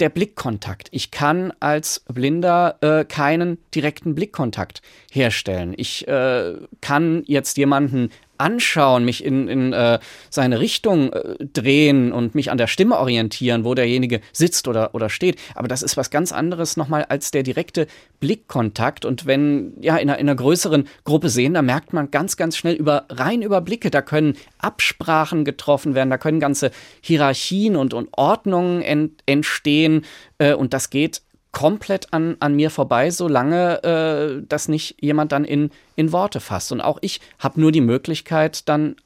[0.00, 0.88] der Blickkontakt.
[0.90, 5.74] Ich kann als Blinder äh, keinen direkten Blickkontakt herstellen.
[5.76, 9.98] Ich äh, kann jetzt jemanden anschauen, mich in, in äh,
[10.30, 15.08] seine Richtung äh, drehen und mich an der Stimme orientieren, wo derjenige sitzt oder, oder
[15.08, 15.38] steht.
[15.54, 17.86] Aber das ist was ganz anderes nochmal als der direkte
[18.20, 19.04] Blickkontakt.
[19.04, 22.56] Und wenn, ja, in einer, in einer größeren Gruppe sehen, da merkt man ganz, ganz
[22.56, 27.94] schnell über, rein über Blicke, da können Absprachen getroffen werden, da können ganze Hierarchien und,
[27.94, 30.04] und Ordnungen ent, entstehen.
[30.38, 35.44] Äh, und das geht komplett an, an mir vorbei, solange äh, das nicht jemand dann
[35.44, 36.72] in, in Worte fasst.
[36.72, 38.96] Und auch ich habe nur die Möglichkeit, dann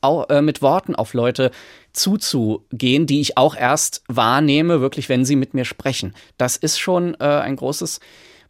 [0.00, 1.50] auch, äh, mit Worten auf Leute
[1.92, 6.14] zuzugehen, die ich auch erst wahrnehme, wirklich, wenn sie mit mir sprechen.
[6.36, 7.98] Das ist schon äh, ein großes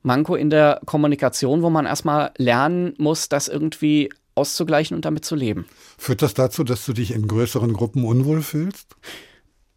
[0.02, 5.34] Manko in der Kommunikation, wo man erstmal lernen muss, das irgendwie auszugleichen und damit zu
[5.34, 5.66] leben.
[5.96, 8.94] Führt das dazu, dass du dich in größeren Gruppen unwohl fühlst?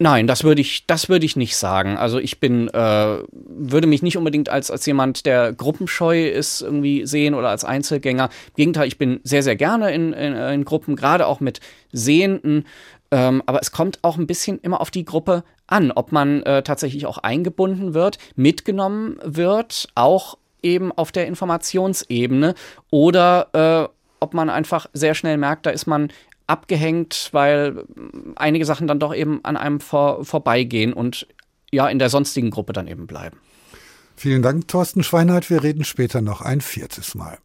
[0.01, 1.95] Nein, das würde ich, das würde ich nicht sagen.
[1.95, 7.05] Also ich bin, äh, würde mich nicht unbedingt als, als jemand, der gruppenscheu ist, irgendwie
[7.05, 8.23] sehen oder als Einzelgänger.
[8.23, 11.59] Im Gegenteil, ich bin sehr, sehr gerne in, in, in Gruppen, gerade auch mit
[11.91, 12.65] Sehenden.
[13.11, 16.63] Ähm, aber es kommt auch ein bisschen immer auf die Gruppe an, ob man äh,
[16.63, 22.55] tatsächlich auch eingebunden wird, mitgenommen wird, auch eben auf der Informationsebene
[22.89, 26.11] oder äh, ob man einfach sehr schnell merkt, da ist man
[26.47, 27.83] abgehängt, weil
[28.35, 31.27] einige Sachen dann doch eben an einem vor, vorbeigehen und
[31.71, 33.37] ja in der sonstigen Gruppe dann eben bleiben.
[34.15, 35.49] Vielen Dank, Thorsten Schweinhardt.
[35.49, 37.39] Wir reden später noch ein viertes Mal.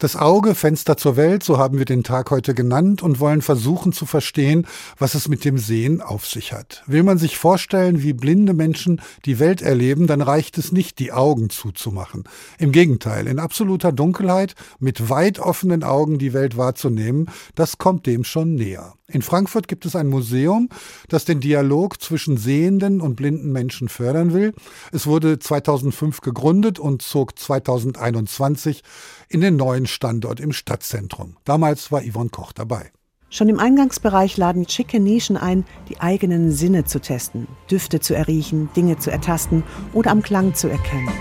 [0.00, 3.92] Das Auge, Fenster zur Welt, so haben wir den Tag heute genannt und wollen versuchen
[3.92, 4.66] zu verstehen,
[4.98, 6.82] was es mit dem Sehen auf sich hat.
[6.86, 11.12] Will man sich vorstellen, wie blinde Menschen die Welt erleben, dann reicht es nicht, die
[11.12, 12.24] Augen zuzumachen.
[12.58, 18.24] Im Gegenteil, in absoluter Dunkelheit, mit weit offenen Augen die Welt wahrzunehmen, das kommt dem
[18.24, 18.94] schon näher.
[19.12, 20.68] In Frankfurt gibt es ein Museum,
[21.08, 24.54] das den Dialog zwischen sehenden und blinden Menschen fördern will.
[24.92, 28.82] Es wurde 2005 gegründet und zog 2021
[29.30, 31.36] in den neuen Standort im Stadtzentrum.
[31.44, 32.90] Damals war Yvonne Koch dabei.
[33.30, 38.68] Schon im Eingangsbereich laden schicke Nischen ein, die eigenen Sinne zu testen, Düfte zu erriechen,
[38.74, 39.62] Dinge zu ertasten
[39.92, 41.12] oder am Klang zu erkennen.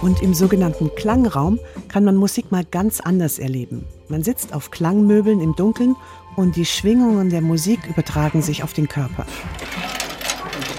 [0.00, 1.58] Und im sogenannten Klangraum
[1.88, 3.84] kann man Musik mal ganz anders erleben.
[4.08, 5.96] Man sitzt auf Klangmöbeln im Dunkeln
[6.36, 9.26] und die Schwingungen der Musik übertragen sich auf den Körper.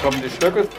[0.01, 0.69] kommen die Stöcke.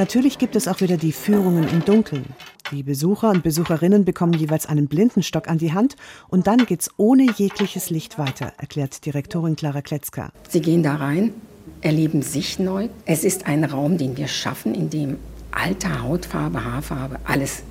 [0.00, 2.24] Natürlich gibt es auch wieder die Führungen im Dunkeln.
[2.72, 5.94] Die Besucher und Besucherinnen bekommen jeweils einen Blindenstock an die Hand
[6.28, 10.32] und dann geht's ohne jegliches Licht weiter, erklärt Direktorin Clara Kletzka.
[10.48, 11.34] Sie gehen da rein,
[11.82, 12.88] erleben sich neu.
[13.04, 15.18] Es ist ein Raum, den wir schaffen, in dem
[15.50, 17.62] Alter, Hautfarbe, Haarfarbe, alles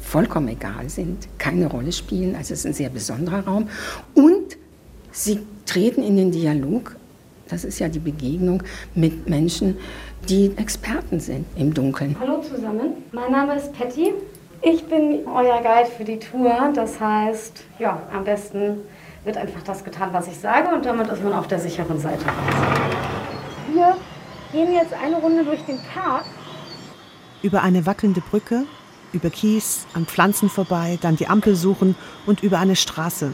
[0.00, 2.36] vollkommen egal sind, keine Rolle spielen.
[2.36, 3.68] Also es ist ein sehr besonderer Raum.
[4.14, 4.56] Und
[5.12, 6.96] sie treten in den Dialog,
[7.48, 8.62] das ist ja die Begegnung
[8.94, 9.76] mit Menschen,
[10.28, 12.16] die Experten sind im Dunkeln.
[12.20, 14.14] Hallo zusammen, mein Name ist Patty.
[14.62, 16.72] Ich bin euer Guide für die Tour.
[16.74, 18.78] Das heißt, ja, am besten
[19.24, 22.24] wird einfach das getan, was ich sage und damit ist man auf der sicheren Seite.
[23.72, 23.96] Wir
[24.52, 26.24] gehen jetzt eine Runde durch den Park.
[27.42, 28.64] Über eine wackelnde Brücke,
[29.12, 33.32] über Kies, an Pflanzen vorbei, dann die Ampel suchen und über eine Straße.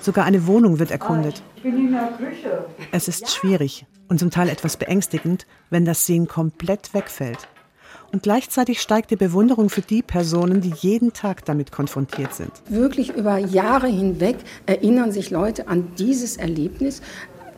[0.00, 1.42] Sogar eine Wohnung wird erkundet.
[1.62, 2.64] Ich bin in der Küche.
[2.90, 7.48] Es ist schwierig und zum Teil etwas beängstigend, wenn das Sehen komplett wegfällt.
[8.12, 12.50] Und gleichzeitig steigt die Bewunderung für die Personen, die jeden Tag damit konfrontiert sind.
[12.70, 17.02] Wirklich über Jahre hinweg erinnern sich Leute an dieses Erlebnis,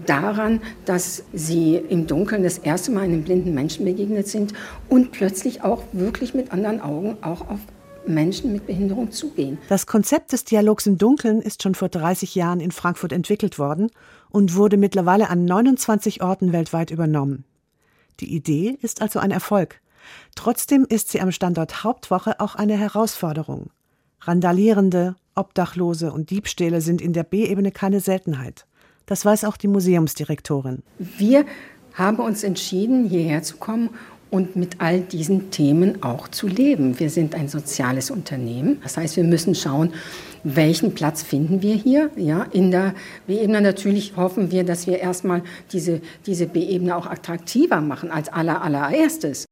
[0.05, 4.53] daran, dass sie im Dunkeln das erste Mal einem blinden Menschen begegnet sind
[4.89, 7.61] und plötzlich auch wirklich mit anderen Augen auch auf
[8.07, 9.59] Menschen mit Behinderung zugehen.
[9.69, 13.91] Das Konzept des Dialogs im Dunkeln ist schon vor 30 Jahren in Frankfurt entwickelt worden
[14.31, 17.45] und wurde mittlerweile an 29 Orten weltweit übernommen.
[18.21, 19.81] Die Idee ist also ein Erfolg.
[20.35, 23.71] Trotzdem ist sie am Standort Hauptwoche auch eine Herausforderung.
[24.21, 28.67] Randalierende, Obdachlose und Diebstähle sind in der B-Ebene keine Seltenheit.
[29.07, 30.83] Das weiß auch die Museumsdirektorin.
[30.99, 31.45] Wir
[31.95, 33.91] haben uns entschieden, hierher zu kommen
[34.33, 36.99] und mit all diesen Themen auch zu leben.
[36.99, 38.81] Wir sind ein soziales Unternehmen.
[38.83, 39.93] Das heißt, wir müssen schauen,
[40.43, 42.11] welchen Platz finden wir hier?
[42.17, 42.95] Ja, in der
[43.27, 48.63] B-Ebene natürlich hoffen wir, dass wir erstmal diese, diese B-Ebene auch attraktiver machen als aller,
[48.63, 49.45] allererstes.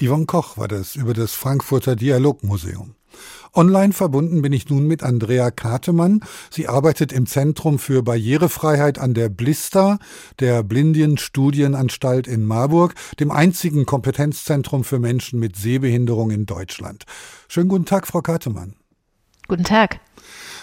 [0.00, 2.94] Yvonne Koch war das über das Frankfurter Dialogmuseum.
[3.52, 6.20] Online verbunden bin ich nun mit Andrea Katemann.
[6.50, 9.98] Sie arbeitet im Zentrum für Barrierefreiheit an der Blista,
[10.38, 17.04] der Blindenstudienanstalt in Marburg, dem einzigen Kompetenzzentrum für Menschen mit Sehbehinderung in Deutschland.
[17.48, 18.74] Schönen guten Tag, Frau Katemann.
[19.48, 19.98] Guten Tag.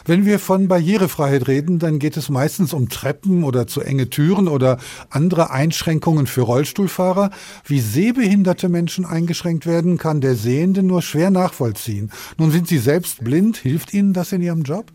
[0.07, 4.47] Wenn wir von Barrierefreiheit reden, dann geht es meistens um Treppen oder zu enge Türen
[4.47, 4.77] oder
[5.09, 7.29] andere Einschränkungen für Rollstuhlfahrer.
[7.65, 12.09] Wie sehbehinderte Menschen eingeschränkt werden, kann der Sehende nur schwer nachvollziehen.
[12.37, 13.57] Nun sind Sie selbst blind.
[13.57, 14.85] Hilft Ihnen das in Ihrem Job?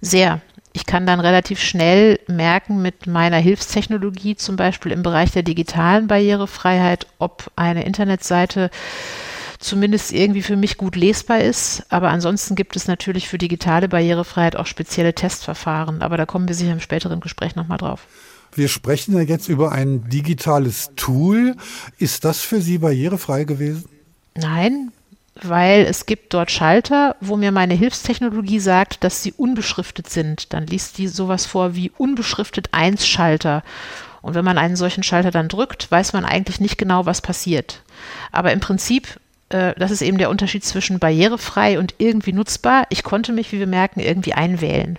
[0.00, 0.40] Sehr.
[0.72, 6.08] Ich kann dann relativ schnell merken mit meiner Hilfstechnologie, zum Beispiel im Bereich der digitalen
[6.08, 8.70] Barrierefreiheit, ob eine Internetseite
[9.58, 11.84] zumindest irgendwie für mich gut lesbar ist.
[11.88, 16.02] Aber ansonsten gibt es natürlich für digitale Barrierefreiheit auch spezielle Testverfahren.
[16.02, 18.06] Aber da kommen wir sicher im späteren Gespräch nochmal drauf.
[18.54, 21.56] Wir sprechen ja jetzt über ein digitales Tool.
[21.98, 23.84] Ist das für Sie barrierefrei gewesen?
[24.34, 24.90] Nein,
[25.42, 30.52] weil es gibt dort Schalter, wo mir meine Hilfstechnologie sagt, dass sie unbeschriftet sind.
[30.52, 33.62] Dann liest die sowas vor wie unbeschriftet 1 Schalter.
[34.22, 37.82] Und wenn man einen solchen Schalter dann drückt, weiß man eigentlich nicht genau, was passiert.
[38.32, 42.86] Aber im Prinzip äh, das ist eben der Unterschied zwischen barrierefrei und irgendwie nutzbar.
[42.90, 44.98] Ich konnte mich, wie wir merken, irgendwie einwählen.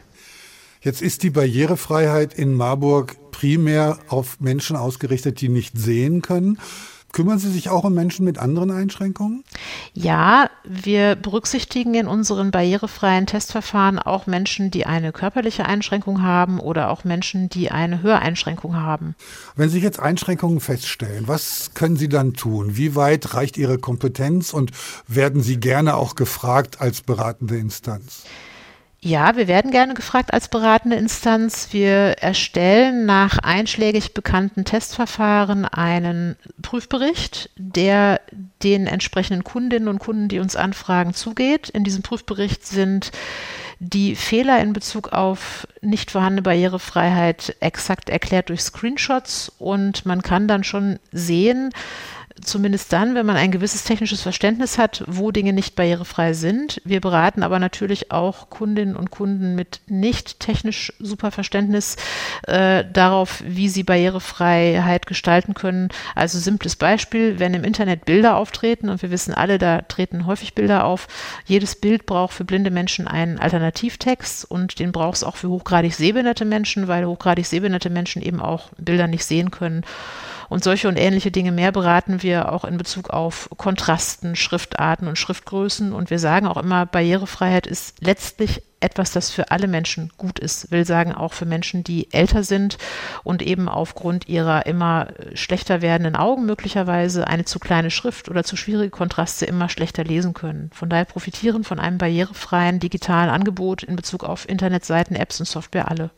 [0.82, 6.58] Jetzt ist die Barrierefreiheit in Marburg primär auf Menschen ausgerichtet, die nicht sehen können.
[7.12, 9.44] Kümmern Sie sich auch um Menschen mit anderen Einschränkungen?
[9.94, 16.90] Ja, wir berücksichtigen in unseren barrierefreien Testverfahren auch Menschen, die eine körperliche Einschränkung haben oder
[16.90, 19.16] auch Menschen, die eine Höreinschränkung haben.
[19.56, 22.78] Wenn Sie jetzt Einschränkungen feststellen, was können Sie dann tun?
[22.78, 24.72] Wie weit reicht Ihre Kompetenz und
[25.08, 28.24] werden Sie gerne auch gefragt als beratende Instanz?
[29.02, 31.70] Ja, wir werden gerne gefragt als beratende Instanz.
[31.72, 38.20] Wir erstellen nach einschlägig bekannten Testverfahren einen Prüfbericht, der
[38.62, 41.70] den entsprechenden Kundinnen und Kunden, die uns anfragen, zugeht.
[41.70, 43.12] In diesem Prüfbericht sind
[43.80, 50.50] die Fehler in Bezug auf nicht vorhandene Barrierefreiheit exakt erklärt durch Screenshots und man kann
[50.50, 51.70] dann schon sehen,
[52.42, 56.82] zumindest dann, wenn man ein gewisses technisches Verständnis hat, wo Dinge nicht barrierefrei sind.
[56.86, 61.98] Wir beraten aber natürlich auch Kundinnen und Kunden mit nicht technisch super Verständnis
[62.48, 65.90] äh, darauf, wie sie Barrierefreiheit gestalten können.
[66.16, 70.56] Also simples Beispiel, wenn im Internet Bilder auftreten und wir wissen alle, da treten häufig
[70.56, 71.08] Bilder auf.
[71.46, 75.94] Jedes Bild braucht für blinde Menschen einen Alternativtext und den braucht es auch für hochgradig
[75.94, 79.84] sehbehinderte Menschen, weil hochgradig sehbehinderte Menschen eben auch Bilder nicht sehen können.
[80.50, 85.18] Und solche und ähnliche Dinge mehr beraten wir auch in Bezug auf Kontrasten, Schriftarten und
[85.18, 85.94] Schriftgrößen.
[85.94, 90.72] Und wir sagen auch immer, Barrierefreiheit ist letztlich etwas, das für alle Menschen gut ist.
[90.72, 92.78] Will sagen auch für Menschen, die älter sind
[93.24, 98.56] und eben aufgrund ihrer immer schlechter werdenden Augen möglicherweise eine zu kleine Schrift oder zu
[98.56, 100.72] schwierige Kontraste immer schlechter lesen können.
[100.74, 105.90] Von daher profitieren von einem barrierefreien digitalen Angebot in Bezug auf Internetseiten, Apps und Software
[105.90, 106.10] alle.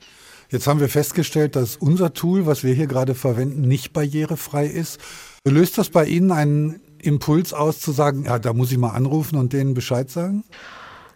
[0.51, 4.99] Jetzt haben wir festgestellt, dass unser Tool, was wir hier gerade verwenden, nicht barrierefrei ist.
[5.47, 9.37] Löst das bei Ihnen einen Impuls aus, zu sagen, ja, da muss ich mal anrufen
[9.37, 10.43] und denen Bescheid sagen?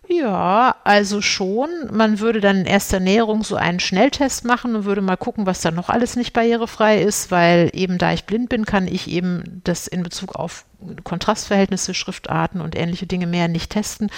[0.07, 1.69] Ja, also schon.
[1.91, 5.61] Man würde dann in erster Näherung so einen Schnelltest machen und würde mal gucken, was
[5.61, 9.61] da noch alles nicht barrierefrei ist, weil eben da ich blind bin, kann ich eben
[9.65, 10.63] das in Bezug auf
[11.03, 14.09] Kontrastverhältnisse, Schriftarten und ähnliche Dinge mehr nicht testen.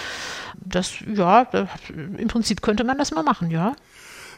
[0.56, 1.48] Das, ja,
[2.18, 3.76] im Prinzip könnte man das mal machen, ja.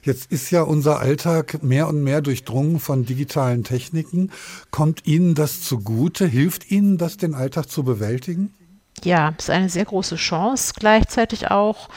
[0.03, 4.31] Jetzt ist ja unser Alltag mehr und mehr durchdrungen von digitalen Techniken.
[4.71, 6.25] Kommt Ihnen das zugute?
[6.25, 8.53] Hilft Ihnen das, den Alltag zu bewältigen?
[9.03, 11.89] Ja, ist eine sehr große Chance gleichzeitig auch.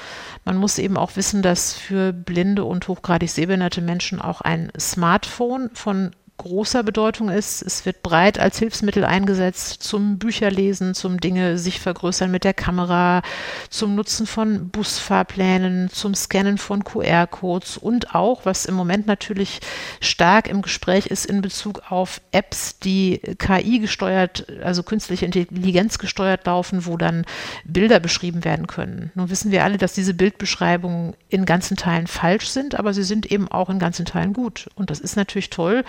[0.45, 5.71] Man muss eben auch wissen, dass für blinde und hochgradig sehbehinderte Menschen auch ein Smartphone
[5.75, 6.13] von
[6.43, 7.63] großer Bedeutung ist.
[7.63, 13.23] Es wird breit als Hilfsmittel eingesetzt zum Bücherlesen, zum Dinge sich vergrößern mit der Kamera,
[13.71, 19.61] zum Nutzen von Busfahrplänen, zum Scannen von QR-Codes und auch, was im Moment natürlich
[20.01, 26.47] stark im Gespräch ist in Bezug auf Apps, die KI gesteuert, also künstliche Intelligenz gesteuert
[26.47, 27.25] laufen, wo dann
[27.65, 29.13] Bilder beschrieben werden können.
[29.15, 33.27] Nun wissen wir alle, dass diese Bildbeschreibungen in ganzen Teilen falsch sind, aber sie sind
[33.31, 34.69] eben auch in ganzen Teilen gut.
[34.75, 35.85] Und das ist natürlich toll,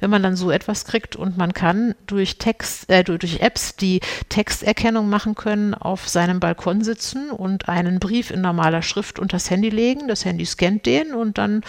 [0.00, 4.00] wenn man dann so etwas kriegt und man kann durch Text, äh, durch Apps, die
[4.28, 9.50] Texterkennung machen können, auf seinem Balkon sitzen und einen Brief in normaler Schrift unter das
[9.50, 10.08] Handy legen.
[10.08, 11.62] Das Handy scannt den und dann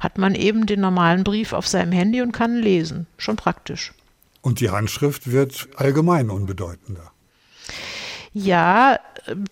[0.00, 3.06] hat man eben den normalen Brief auf seinem Handy und kann lesen.
[3.16, 3.92] Schon praktisch.
[4.40, 7.12] Und die Handschrift wird allgemein unbedeutender.
[8.40, 9.00] Ja,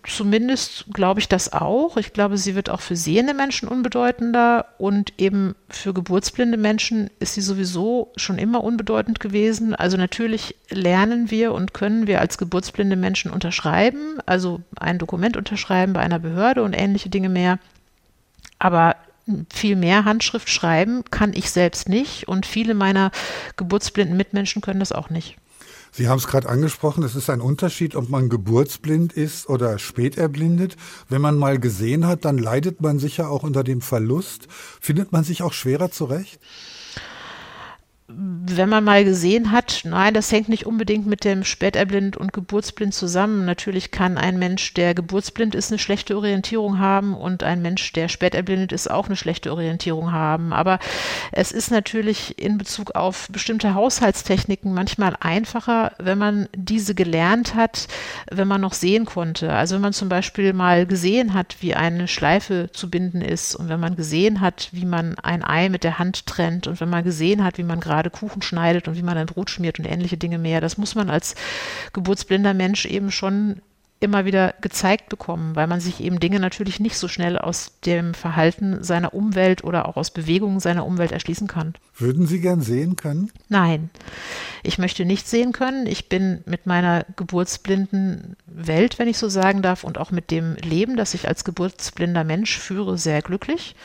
[0.07, 1.97] zumindest glaube ich das auch.
[1.97, 7.33] Ich glaube, sie wird auch für sehende Menschen unbedeutender und eben für geburtsblinde Menschen ist
[7.33, 9.75] sie sowieso schon immer unbedeutend gewesen.
[9.75, 15.91] Also natürlich lernen wir und können wir als geburtsblinde Menschen unterschreiben, also ein Dokument unterschreiben
[15.91, 17.59] bei einer Behörde und ähnliche Dinge mehr.
[18.57, 18.95] Aber
[19.53, 23.11] viel mehr Handschrift schreiben kann ich selbst nicht und viele meiner
[23.57, 25.35] geburtsblinden Mitmenschen können das auch nicht.
[25.97, 30.15] Sie haben es gerade angesprochen, es ist ein Unterschied, ob man geburtsblind ist oder spät
[30.15, 30.77] erblindet.
[31.09, 34.47] Wenn man mal gesehen hat, dann leidet man sicher auch unter dem Verlust.
[34.79, 36.39] Findet man sich auch schwerer zurecht?
[38.09, 42.93] Wenn man mal gesehen hat, nein, das hängt nicht unbedingt mit dem Späterblind und Geburtsblind
[42.93, 43.43] zusammen.
[43.43, 48.07] Natürlich kann ein Mensch, der geburtsblind ist, eine schlechte Orientierung haben und ein Mensch, der
[48.07, 50.53] späterblindet ist, auch eine schlechte Orientierung haben.
[50.53, 50.79] Aber
[51.33, 57.87] es ist natürlich in Bezug auf bestimmte Haushaltstechniken manchmal einfacher, wenn man diese gelernt hat,
[58.31, 59.51] wenn man noch sehen konnte.
[59.51, 63.67] Also wenn man zum Beispiel mal gesehen hat, wie eine Schleife zu binden ist und
[63.67, 67.03] wenn man gesehen hat, wie man ein Ei mit der Hand trennt und wenn man
[67.03, 69.85] gesehen hat, wie man gerade gerade Kuchen schneidet und wie man ein Brot schmiert und
[69.85, 70.61] ähnliche Dinge mehr.
[70.61, 71.33] Das muss man als
[71.93, 73.61] geburtsblinder Mensch eben schon
[73.99, 78.13] immer wieder gezeigt bekommen, weil man sich eben Dinge natürlich nicht so schnell aus dem
[78.13, 81.73] Verhalten seiner Umwelt oder auch aus Bewegungen seiner Umwelt erschließen kann.
[81.97, 83.31] Würden Sie gern sehen können?
[83.49, 83.89] Nein,
[84.61, 85.87] ich möchte nicht sehen können.
[85.87, 90.53] Ich bin mit meiner geburtsblinden Welt, wenn ich so sagen darf, und auch mit dem
[90.57, 93.75] Leben, das ich als geburtsblinder Mensch führe, sehr glücklich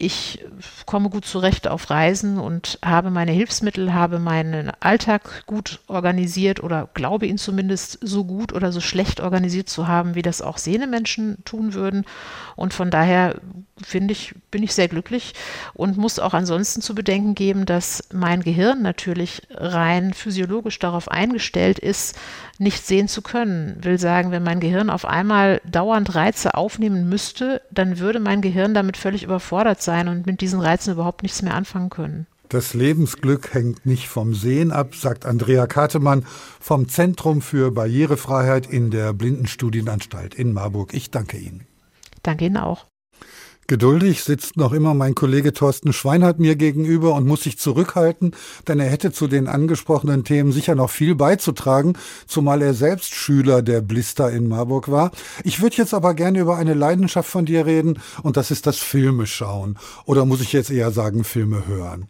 [0.00, 0.42] ich
[0.86, 6.88] komme gut zurecht auf Reisen und habe meine Hilfsmittel, habe meinen Alltag gut organisiert oder
[6.94, 11.44] glaube ihn zumindest so gut oder so schlecht organisiert zu haben, wie das auch Sehnemenschen
[11.44, 12.06] tun würden.
[12.56, 13.36] Und von daher
[13.82, 15.34] finde ich, bin ich sehr glücklich
[15.74, 21.78] und muss auch ansonsten zu bedenken geben, dass mein Gehirn natürlich rein physiologisch darauf eingestellt
[21.78, 22.18] ist,
[22.58, 23.82] nicht sehen zu können.
[23.82, 28.74] Will sagen, wenn mein Gehirn auf einmal dauernd Reize aufnehmen müsste, dann würde mein Gehirn
[28.74, 32.26] damit völlig überfordert sein und mit diesen Reizen überhaupt nichts mehr anfangen können.
[32.50, 36.24] Das Lebensglück hängt nicht vom Sehen ab, sagt Andrea Katemann
[36.58, 40.92] vom Zentrum für Barrierefreiheit in der Blindenstudienanstalt in Marburg.
[40.92, 41.64] Ich danke Ihnen.
[42.24, 42.89] Danke Ihnen auch.
[43.70, 48.34] Geduldig sitzt noch immer mein Kollege Thorsten Schweinhardt mir gegenüber und muss sich zurückhalten,
[48.66, 51.92] denn er hätte zu den angesprochenen Themen sicher noch viel beizutragen,
[52.26, 55.12] zumal er selbst Schüler der Blister in Marburg war.
[55.44, 58.78] Ich würde jetzt aber gerne über eine Leidenschaft von dir reden und das ist das
[58.78, 59.78] Filme schauen.
[60.04, 62.08] Oder muss ich jetzt eher sagen Filme hören?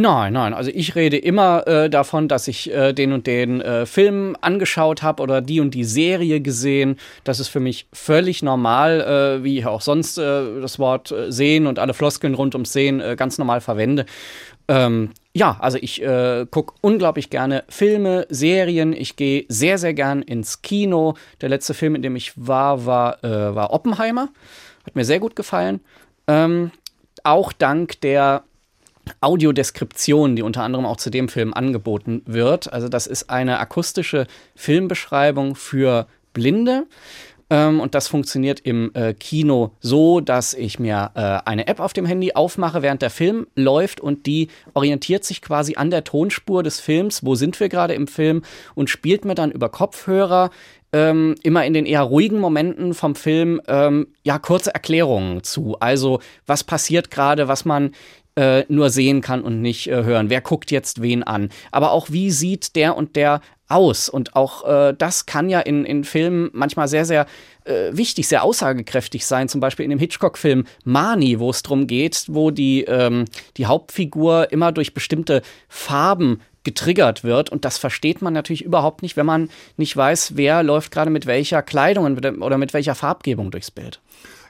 [0.00, 0.54] Nein, nein.
[0.54, 5.02] Also ich rede immer äh, davon, dass ich äh, den und den äh, Film angeschaut
[5.02, 7.00] habe oder die und die Serie gesehen.
[7.24, 11.32] Das ist für mich völlig normal, äh, wie ich auch sonst äh, das Wort äh,
[11.32, 14.06] sehen und alle Floskeln rund ums Sehen ganz normal verwende.
[14.68, 18.92] Ähm, ja, also ich äh, gucke unglaublich gerne Filme, Serien.
[18.92, 21.14] Ich gehe sehr, sehr gern ins Kino.
[21.40, 24.28] Der letzte Film, in dem ich war, war, war Oppenheimer.
[24.86, 25.80] Hat mir sehr gut gefallen.
[26.28, 26.70] Ähm,
[27.24, 28.44] auch dank der
[29.20, 32.72] Audiodeskription, die unter anderem auch zu dem Film angeboten wird.
[32.72, 36.86] Also das ist eine akustische Filmbeschreibung für Blinde.
[37.50, 41.92] Ähm, und das funktioniert im äh, Kino so, dass ich mir äh, eine App auf
[41.92, 46.62] dem Handy aufmache, während der Film läuft und die orientiert sich quasi an der Tonspur
[46.62, 48.42] des Films, wo sind wir gerade im Film
[48.74, 50.50] und spielt mir dann über Kopfhörer
[50.92, 55.76] ähm, immer in den eher ruhigen Momenten vom Film ähm, ja kurze Erklärungen zu.
[55.80, 57.92] Also was passiert gerade, was man
[58.38, 60.30] äh, nur sehen kann und nicht äh, hören.
[60.30, 61.50] Wer guckt jetzt wen an?
[61.72, 64.08] Aber auch wie sieht der und der aus?
[64.08, 67.26] Und auch äh, das kann ja in, in Filmen manchmal sehr, sehr
[67.64, 69.48] äh, wichtig, sehr aussagekräftig sein.
[69.48, 73.24] Zum Beispiel in dem Hitchcock-Film Mani, wo es darum geht, wo die, ähm,
[73.56, 77.48] die Hauptfigur immer durch bestimmte Farben getriggert wird.
[77.48, 79.48] Und das versteht man natürlich überhaupt nicht, wenn man
[79.78, 84.00] nicht weiß, wer läuft gerade mit welcher Kleidung oder mit welcher Farbgebung durchs Bild.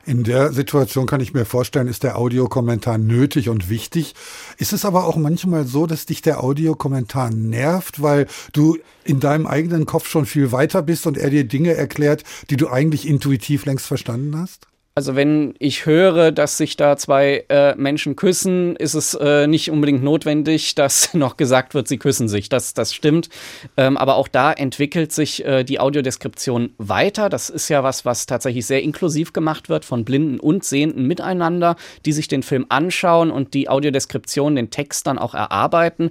[0.04, 4.14] In der Situation kann ich mir vorstellen, ist der Audiokommentar nötig und wichtig.
[4.56, 9.46] Ist es aber auch manchmal so, dass dich der Audiokommentar nervt, weil du in deinem
[9.46, 13.64] eigenen Kopf schon viel weiter bist und er dir Dinge erklärt, die du eigentlich intuitiv
[13.64, 14.66] längst verstanden hast?
[14.98, 19.70] Also wenn ich höre, dass sich da zwei äh, Menschen küssen, ist es äh, nicht
[19.70, 22.48] unbedingt notwendig, dass noch gesagt wird, sie küssen sich.
[22.48, 23.28] Das, das stimmt.
[23.76, 27.28] Ähm, aber auch da entwickelt sich äh, die Audiodeskription weiter.
[27.28, 31.76] Das ist ja was, was tatsächlich sehr inklusiv gemacht wird von Blinden und Sehenden miteinander,
[32.04, 36.10] die sich den Film anschauen und die Audiodeskription, den Text dann auch erarbeiten.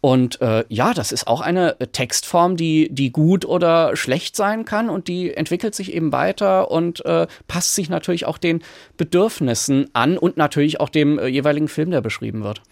[0.00, 4.90] Und äh, ja, das ist auch eine Textform, die, die gut oder schlecht sein kann
[4.90, 8.62] und die entwickelt sich eben weiter und äh, passt sich natürlich auch den
[8.96, 12.62] Bedürfnissen an und natürlich auch dem äh, jeweiligen Film, der beschrieben wird.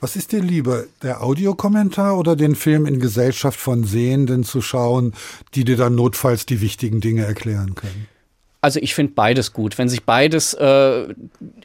[0.00, 5.14] Was ist dir lieber, der Audiokommentar oder den Film in Gesellschaft von Sehenden zu schauen,
[5.54, 8.08] die dir dann notfalls die wichtigen Dinge erklären können?
[8.66, 9.78] Also ich finde beides gut.
[9.78, 11.14] Wenn sich beides äh,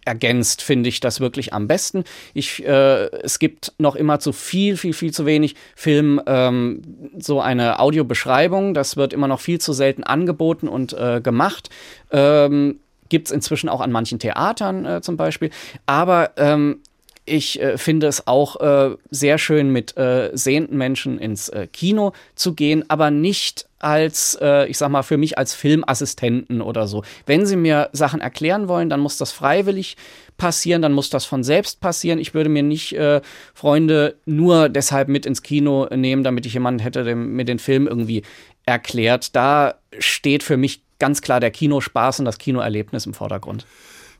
[0.06, 2.04] ergänzt, finde ich das wirklich am besten.
[2.36, 6.84] Ich, äh, es gibt noch immer zu viel, viel, viel zu wenig Film ähm,
[7.18, 8.76] so eine Audiobeschreibung.
[8.76, 11.72] Das wird immer noch viel zu selten angeboten und äh, gemacht.
[12.12, 15.49] Ähm, Gibt es inzwischen auch an manchen Theatern äh, zum Beispiel.
[15.88, 16.82] Aber ähm,
[17.26, 22.13] ich äh, finde es auch äh, sehr schön, mit äh, sehenden Menschen ins äh, Kino
[22.36, 27.03] zu gehen, aber nicht als, äh, ich sag mal, für mich als Filmassistenten oder so.
[27.26, 29.97] Wenn Sie mir Sachen erklären wollen, dann muss das freiwillig
[30.38, 32.19] passieren, dann muss das von selbst passieren.
[32.19, 33.22] Ich würde mir nicht äh,
[33.53, 37.88] Freunde nur deshalb mit ins Kino nehmen, damit ich jemanden hätte, der mir den Film
[37.88, 38.24] irgendwie
[38.65, 39.36] erklärt.
[39.36, 43.65] Da steht für mich ganz klar der Kinospaß und das Kinoerlebnis im Vordergrund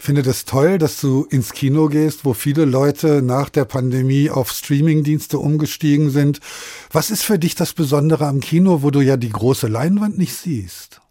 [0.02, 4.52] finde das toll, dass du ins Kino gehst, wo viele Leute nach der Pandemie auf
[4.52, 6.40] Streamingdienste umgestiegen sind.
[6.92, 10.34] Was ist für dich das Besondere am Kino, wo du ja die große Leinwand nicht
[10.34, 11.02] siehst?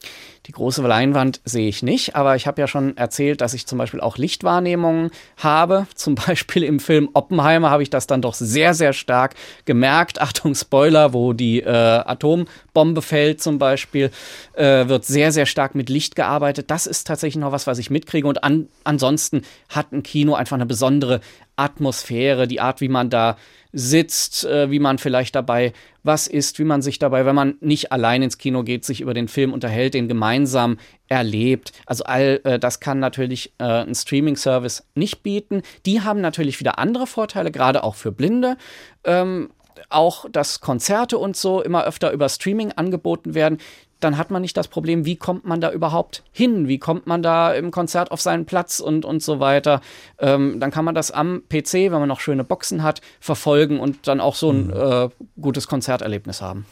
[0.47, 3.77] Die große Leinwand sehe ich nicht, aber ich habe ja schon erzählt, dass ich zum
[3.77, 5.87] Beispiel auch Lichtwahrnehmungen habe.
[5.95, 9.35] Zum Beispiel im Film Oppenheimer habe ich das dann doch sehr, sehr stark
[9.67, 10.21] gemerkt.
[10.21, 14.11] Achtung, Spoiler, wo die äh, Atombombe fällt zum Beispiel,
[14.55, 16.71] äh, wird sehr, sehr stark mit Licht gearbeitet.
[16.71, 18.27] Das ist tatsächlich noch was, was ich mitkriege.
[18.27, 21.21] Und an, ansonsten hat ein Kino einfach eine besondere
[21.57, 23.37] Atmosphäre, die Art, wie man da
[23.73, 27.93] sitzt, äh, wie man vielleicht dabei was isst, wie man sich dabei, wenn man nicht
[27.93, 31.73] allein ins Kino geht, sich über den Film unterhält, den gemeinsam erlebt.
[31.87, 35.63] Also all äh, das kann natürlich äh, ein Streaming-Service nicht bieten.
[35.87, 38.57] Die haben natürlich wieder andere Vorteile, gerade auch für Blinde.
[39.05, 39.51] Ähm,
[39.89, 43.59] auch, dass Konzerte und so immer öfter über Streaming angeboten werden
[44.01, 46.69] dann hat man nicht das Problem, wie kommt man da überhaupt hin?
[46.69, 49.81] Wie kommt man da im Konzert auf seinen Platz und, und so weiter?
[50.19, 54.09] Ähm, dann kann man das am PC, wenn man noch schöne Boxen hat, verfolgen und
[54.09, 54.73] dann auch so ein mhm.
[54.75, 55.09] äh,
[55.41, 56.67] gutes Konzerterlebnis haben.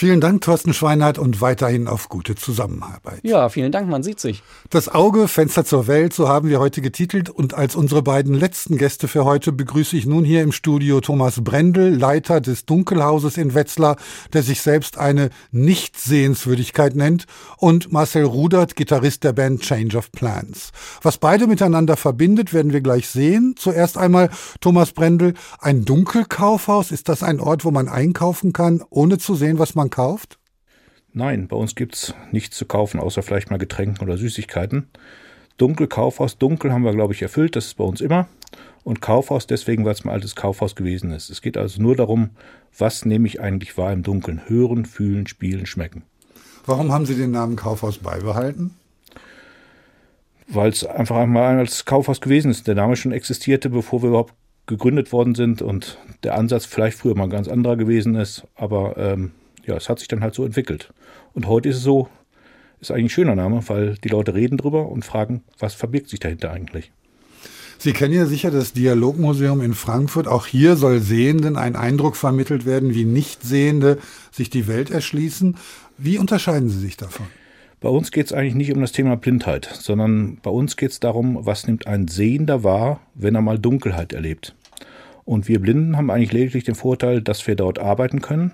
[0.00, 3.18] Vielen Dank, Thorsten Schweinhardt, und weiterhin auf gute Zusammenarbeit.
[3.24, 4.44] Ja, vielen Dank, man sieht sich.
[4.70, 7.30] Das Auge, Fenster zur Welt, so haben wir heute getitelt.
[7.30, 11.42] Und als unsere beiden letzten Gäste für heute begrüße ich nun hier im Studio Thomas
[11.42, 13.96] Brendel, Leiter des Dunkelhauses in Wetzlar,
[14.32, 17.26] der sich selbst eine Nichtsehenswürdigkeit nennt,
[17.56, 20.70] und Marcel Rudert, Gitarrist der Band Change of Plans.
[21.02, 23.56] Was beide miteinander verbindet, werden wir gleich sehen.
[23.58, 24.30] Zuerst einmal
[24.60, 26.92] Thomas Brendel, ein Dunkelkaufhaus.
[26.92, 30.38] Ist das ein Ort, wo man einkaufen kann, ohne zu sehen, was man man kauft?
[31.12, 34.88] Nein, bei uns gibt es nichts zu kaufen, außer vielleicht mal Getränken oder Süßigkeiten.
[35.56, 38.28] Dunkel, Kaufhaus, dunkel haben wir, glaube ich, erfüllt, das ist bei uns immer.
[38.84, 41.30] Und Kaufhaus deswegen, weil es mal altes Kaufhaus gewesen ist.
[41.30, 42.30] Es geht also nur darum,
[42.76, 44.42] was nehme ich eigentlich wahr im Dunkeln?
[44.46, 46.04] Hören, fühlen, spielen, schmecken.
[46.64, 48.74] Warum haben Sie den Namen Kaufhaus beibehalten?
[50.46, 52.68] Weil es einfach einmal als Kaufhaus gewesen ist.
[52.68, 54.34] Der Name schon existierte, bevor wir überhaupt
[54.66, 58.46] gegründet worden sind und der Ansatz vielleicht früher mal ein ganz anderer gewesen ist.
[58.54, 59.32] Aber ähm,
[59.68, 60.92] ja, es hat sich dann halt so entwickelt.
[61.34, 62.08] Und heute ist es so,
[62.80, 66.20] ist eigentlich ein schöner Name, weil die Leute reden drüber und fragen, was verbirgt sich
[66.20, 66.90] dahinter eigentlich.
[67.80, 70.26] Sie kennen ja sicher das Dialogmuseum in Frankfurt.
[70.26, 73.98] Auch hier soll Sehenden ein Eindruck vermittelt werden, wie Nichtsehende
[74.32, 75.56] sich die Welt erschließen.
[75.96, 77.26] Wie unterscheiden Sie sich davon?
[77.80, 80.98] Bei uns geht es eigentlich nicht um das Thema Blindheit, sondern bei uns geht es
[80.98, 84.56] darum, was nimmt ein Sehender wahr, wenn er mal Dunkelheit erlebt.
[85.24, 88.52] Und wir Blinden haben eigentlich lediglich den Vorteil, dass wir dort arbeiten können,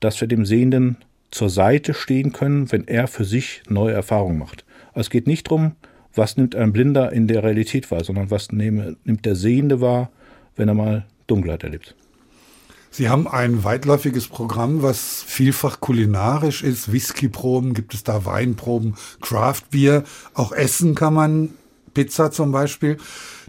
[0.00, 0.96] dass wir dem Sehenden
[1.30, 4.64] zur Seite stehen können, wenn er für sich neue Erfahrungen macht.
[4.88, 5.72] Also es geht nicht darum,
[6.14, 10.10] was nimmt ein Blinder in der Realität wahr, sondern was nehme, nimmt der Sehende wahr,
[10.56, 11.94] wenn er mal Dunkelheit erlebt.
[12.90, 16.90] Sie haben ein weitläufiges Programm, was vielfach kulinarisch ist.
[16.90, 21.50] Whiskyproben, gibt es da Weinproben, Craftbier, auch Essen kann man,
[21.92, 22.96] Pizza zum Beispiel.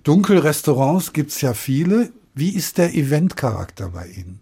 [0.04, 2.12] Dunkelrestaurants gibt es ja viele.
[2.34, 4.42] Wie ist der Eventcharakter bei Ihnen?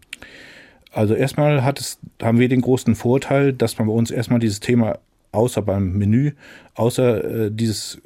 [0.95, 4.99] Also erstmal es, haben wir den großen Vorteil, dass man bei uns erstmal dieses Thema
[5.33, 6.31] außer beim Menü,
[6.73, 8.01] außer äh, dieses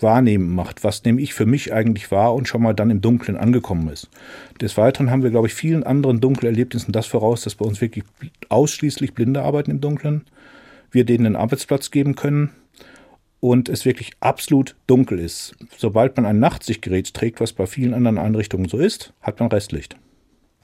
[0.00, 0.82] Wahrnehmen macht.
[0.82, 4.10] Was nehme ich für mich eigentlich wahr und schon mal dann im Dunkeln angekommen ist.
[4.60, 8.02] Des Weiteren haben wir, glaube ich, vielen anderen Dunkelerlebnissen das voraus, dass bei uns wirklich
[8.48, 10.22] ausschließlich Blinde arbeiten im Dunkeln.
[10.90, 12.50] Wir denen einen Arbeitsplatz geben können
[13.38, 15.54] und es wirklich absolut dunkel ist.
[15.76, 19.96] Sobald man ein Nachtsichtgerät trägt, was bei vielen anderen Einrichtungen so ist, hat man Restlicht.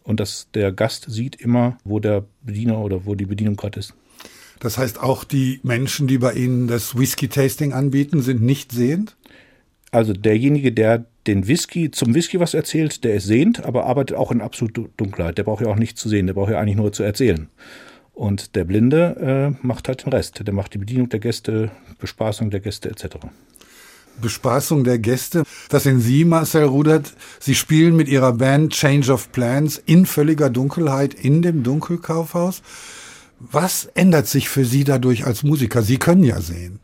[0.09, 3.93] Und dass der Gast sieht immer, wo der Bediener oder wo die Bedienung gerade ist.
[4.59, 9.19] Das heißt, auch die Menschen, die bei Ihnen das Whisky-Tasting anbieten, sind nicht sehend?
[9.91, 14.33] Also derjenige, der den Whisky zum Whisky was erzählt, der ist sehend, aber arbeitet auch
[14.33, 15.37] in absoluter Dunkelheit.
[15.37, 17.51] Der braucht ja auch nichts zu sehen, der braucht ja eigentlich nur zu erzählen.
[18.15, 20.41] Und der Blinde äh, macht halt den Rest.
[20.47, 23.19] Der macht die Bedienung der Gäste, Bespaßung der Gäste etc.
[24.21, 25.43] Bespaßung der Gäste.
[25.69, 27.12] Das sind Sie, Marcel Rudert.
[27.41, 32.62] Sie spielen mit Ihrer Band Change of Plans in völliger Dunkelheit in dem Dunkelkaufhaus.
[33.41, 35.83] Was ändert sich für Sie dadurch als Musiker?
[35.83, 36.81] Sie können ja sehen.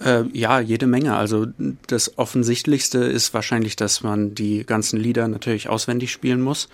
[0.00, 1.16] Äh, ja, jede Menge.
[1.16, 1.46] Also
[1.86, 6.68] das Offensichtlichste ist wahrscheinlich, dass man die ganzen Lieder natürlich auswendig spielen muss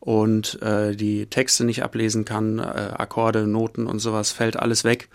[0.00, 5.08] und äh, die Texte nicht ablesen kann, äh, Akkorde, Noten und sowas fällt alles weg.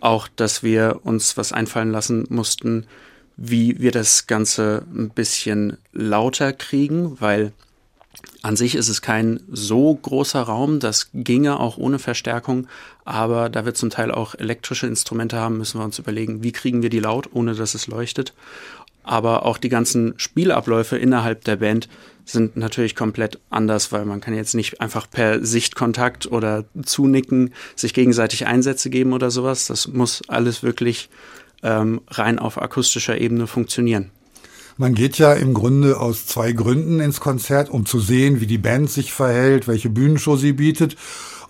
[0.00, 2.86] Auch, dass wir uns was einfallen lassen mussten,
[3.36, 7.52] wie wir das Ganze ein bisschen lauter kriegen, weil
[8.42, 12.66] an sich ist es kein so großer Raum, das ginge auch ohne Verstärkung,
[13.04, 16.82] aber da wir zum Teil auch elektrische Instrumente haben, müssen wir uns überlegen, wie kriegen
[16.82, 18.34] wir die laut, ohne dass es leuchtet.
[19.04, 21.88] Aber auch die ganzen Spielabläufe innerhalb der Band
[22.24, 27.94] sind natürlich komplett anders, weil man kann jetzt nicht einfach per Sichtkontakt oder Zunicken sich
[27.94, 29.66] gegenseitig Einsätze geben oder sowas.
[29.66, 31.08] Das muss alles wirklich
[31.62, 34.10] ähm, rein auf akustischer Ebene funktionieren.
[34.78, 38.58] Man geht ja im Grunde aus zwei Gründen ins Konzert, um zu sehen, wie die
[38.58, 40.96] Band sich verhält, welche Bühnenshow sie bietet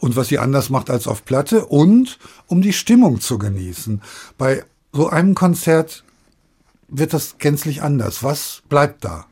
[0.00, 4.02] und was sie anders macht als auf Platte und um die Stimmung zu genießen.
[4.38, 6.02] Bei so einem Konzert
[6.88, 8.22] wird das gänzlich anders.
[8.22, 9.26] Was bleibt da?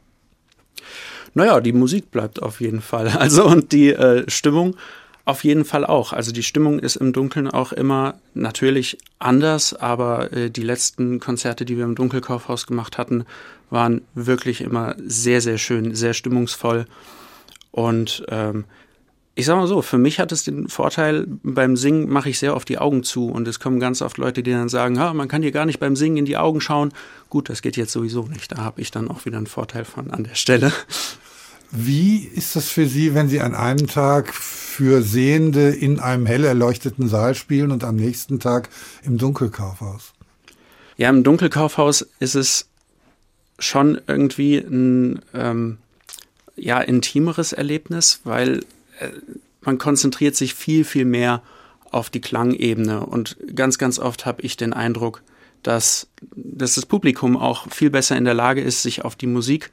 [1.35, 3.09] Naja, die Musik bleibt auf jeden Fall.
[3.19, 4.77] Also und die äh, Stimmung
[5.25, 6.13] auf jeden Fall auch.
[6.13, 11.65] Also die Stimmung ist im Dunkeln auch immer natürlich anders, aber äh, die letzten Konzerte,
[11.65, 13.25] die wir im Dunkelkaufhaus gemacht hatten,
[13.71, 16.87] waren wirklich immer sehr, sehr schön, sehr stimmungsvoll.
[17.71, 18.65] Und ähm,
[19.37, 22.55] ich sag mal so, für mich hat es den Vorteil, beim Singen mache ich sehr
[22.57, 25.29] oft die Augen zu und es kommen ganz oft Leute, die dann sagen, ha, man
[25.29, 26.93] kann hier gar nicht beim Singen in die Augen schauen.
[27.31, 28.53] Gut, das geht jetzt sowieso nicht.
[28.53, 30.73] Da habe ich dann auch wieder einen Vorteil von an der Stelle.
[31.73, 36.45] Wie ist das für Sie, wenn Sie an einem Tag für Sehende in einem hell
[36.45, 38.69] erleuchteten Saal spielen und am nächsten Tag
[39.05, 40.13] im Dunkelkaufhaus?
[40.97, 42.69] Ja, im Dunkelkaufhaus ist es
[43.59, 45.79] schon irgendwie ein ähm,
[46.57, 48.65] ja, intimeres Erlebnis, weil
[48.99, 49.09] äh,
[49.61, 51.43] man konzentriert sich viel, viel mehr
[51.91, 53.07] auf die Klangebene.
[53.07, 55.23] Und ganz, ganz oft habe ich den Eindruck,
[55.63, 59.71] dass, dass das Publikum auch viel besser in der Lage ist, sich auf die Musik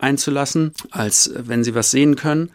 [0.00, 2.50] einzulassen, als wenn sie was sehen können.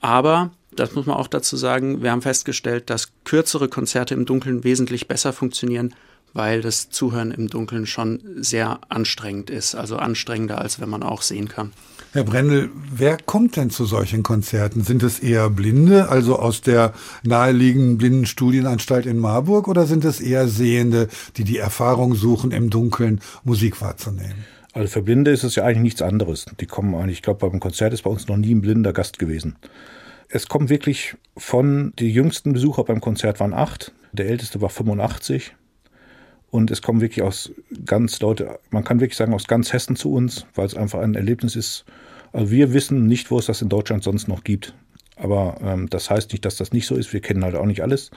[0.00, 4.64] Aber, das muss man auch dazu sagen, wir haben festgestellt, dass kürzere Konzerte im Dunkeln
[4.64, 5.94] wesentlich besser funktionieren,
[6.32, 11.22] weil das Zuhören im Dunkeln schon sehr anstrengend ist, also anstrengender, als wenn man auch
[11.22, 11.72] sehen kann.
[12.12, 14.82] Herr Brendel, wer kommt denn zu solchen Konzerten?
[14.82, 16.92] Sind es eher Blinde, also aus der
[17.22, 23.20] naheliegenden Blindenstudienanstalt in Marburg, oder sind es eher Sehende, die die Erfahrung suchen, im Dunkeln
[23.44, 24.44] Musik wahrzunehmen?
[24.72, 26.46] Also für Blinde ist es ja eigentlich nichts anderes.
[26.60, 29.18] Die kommen eigentlich, ich glaube, beim Konzert ist bei uns noch nie ein blinder Gast
[29.18, 29.56] gewesen.
[30.28, 35.54] Es kommt wirklich von, die jüngsten Besucher beim Konzert waren acht, der älteste war 85
[36.50, 37.52] und es kommen wirklich aus
[37.84, 41.14] ganz Leute, man kann wirklich sagen, aus ganz Hessen zu uns, weil es einfach ein
[41.14, 41.84] Erlebnis ist.
[42.32, 44.74] Also wir wissen nicht, wo es das in Deutschland sonst noch gibt.
[45.16, 47.12] Aber ähm, das heißt nicht, dass das nicht so ist.
[47.12, 48.10] Wir kennen halt auch nicht alles.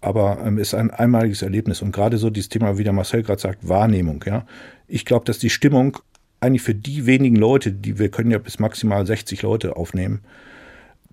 [0.00, 1.82] Aber ähm, es ist ein einmaliges Erlebnis.
[1.82, 4.24] Und gerade so dieses Thema, wie der Marcel gerade sagt, Wahrnehmung.
[4.26, 4.46] Ja,
[4.90, 5.98] Ich glaube, dass die Stimmung
[6.40, 10.20] eigentlich für die wenigen Leute, die wir können ja bis maximal 60 Leute aufnehmen,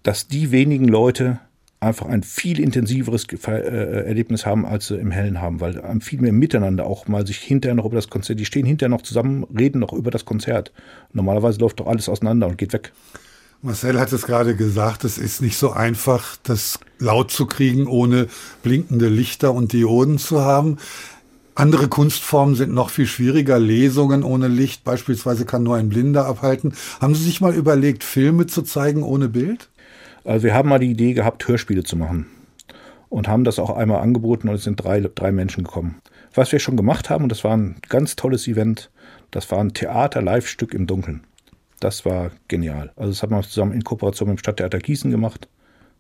[0.04, 1.40] dass die wenigen Leute
[1.80, 6.34] einfach ein viel intensiveres äh, Erlebnis haben, als sie im Hellen haben, weil viel mehr
[6.34, 9.80] miteinander auch mal sich hinterher noch über das Konzert, die stehen hinterher noch zusammen, reden
[9.80, 10.72] noch über das Konzert.
[11.14, 12.94] Normalerweise läuft doch alles auseinander und geht weg.
[13.62, 18.28] Marcel hat es gerade gesagt, es ist nicht so einfach, das laut zu kriegen, ohne
[18.62, 20.78] blinkende Lichter und Dioden zu haben.
[21.58, 23.58] Andere Kunstformen sind noch viel schwieriger.
[23.58, 26.76] Lesungen ohne Licht beispielsweise kann nur ein Blinder abhalten.
[27.02, 29.68] Haben Sie sich mal überlegt, Filme zu zeigen ohne Bild?
[30.24, 32.28] Also wir haben mal die Idee gehabt, Hörspiele zu machen.
[33.10, 35.96] Und haben das auch einmal angeboten und es sind drei, drei Menschen gekommen.
[36.36, 38.92] Was wir schon gemacht haben, und das war ein ganz tolles Event,
[39.32, 41.24] das war ein Theater-Live-Stück im Dunkeln.
[41.80, 42.92] Das war genial.
[42.96, 45.48] Also das haben wir zusammen in Kooperation mit dem Stadttheater Gießen gemacht.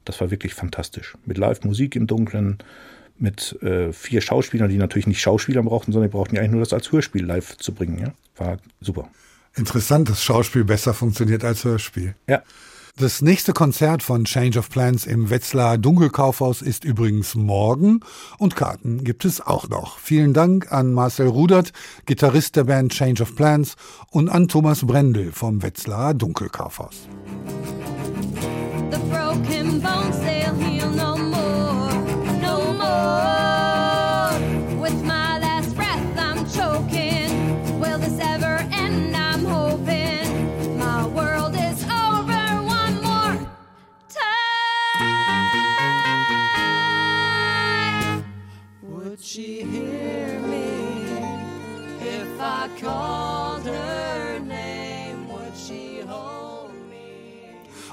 [0.05, 1.17] Das war wirklich fantastisch.
[1.25, 2.59] Mit Live-Musik im Dunkeln,
[3.19, 6.61] mit äh, vier Schauspielern, die natürlich nicht Schauspieler brauchten, sondern die brauchten ja eigentlich nur
[6.61, 7.99] das als Hörspiel live zu bringen.
[7.99, 8.13] Ja?
[8.35, 9.09] War super.
[9.55, 12.15] Interessant, dass Schauspiel besser funktioniert als Hörspiel.
[12.27, 12.43] Ja.
[12.99, 17.99] Das nächste Konzert von Change of Plans im Wetzlar Dunkelkaufhaus ist übrigens morgen
[18.39, 19.99] und Karten gibt es auch noch.
[19.99, 21.73] Vielen Dank an Marcel Rudert,
[22.07, 23.75] Gitarrist der Band Change of Plans
[24.09, 27.07] und an Thomas Brendel vom Wetzlar Dunkelkaufhaus.
[28.89, 30.17] The broken bones,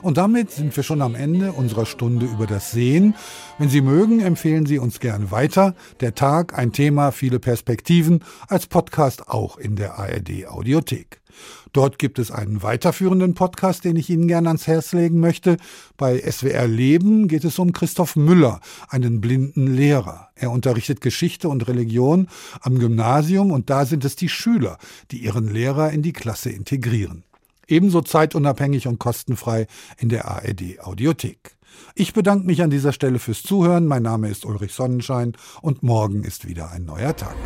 [0.05, 3.15] Und damit sind wir schon am Ende unserer Stunde über das Sehen.
[3.59, 5.75] Wenn Sie mögen, empfehlen Sie uns gerne weiter.
[6.01, 11.24] Der Tag, ein Thema, viele Perspektiven, als Podcast auch in der ARD Audiothek.
[11.73, 15.57] Dort gibt es einen weiterführenden Podcast, den ich Ihnen gerne ans Herz legen möchte.
[15.97, 20.29] Bei SWR Leben geht es um Christoph Müller, einen blinden Lehrer.
[20.35, 22.29] Er unterrichtet Geschichte und Religion
[22.61, 24.79] am Gymnasium und da sind es die Schüler,
[25.11, 27.25] die ihren Lehrer in die Klasse integrieren.
[27.67, 29.67] Ebenso zeitunabhängig und kostenfrei
[29.99, 31.57] in der ARD Audiothek.
[31.95, 33.87] Ich bedanke mich an dieser Stelle fürs Zuhören.
[33.87, 35.33] Mein Name ist Ulrich Sonnenschein
[35.63, 37.37] und morgen ist wieder ein neuer Tag.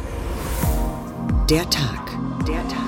[1.49, 2.18] Der Tag.
[2.47, 2.88] Der Tag.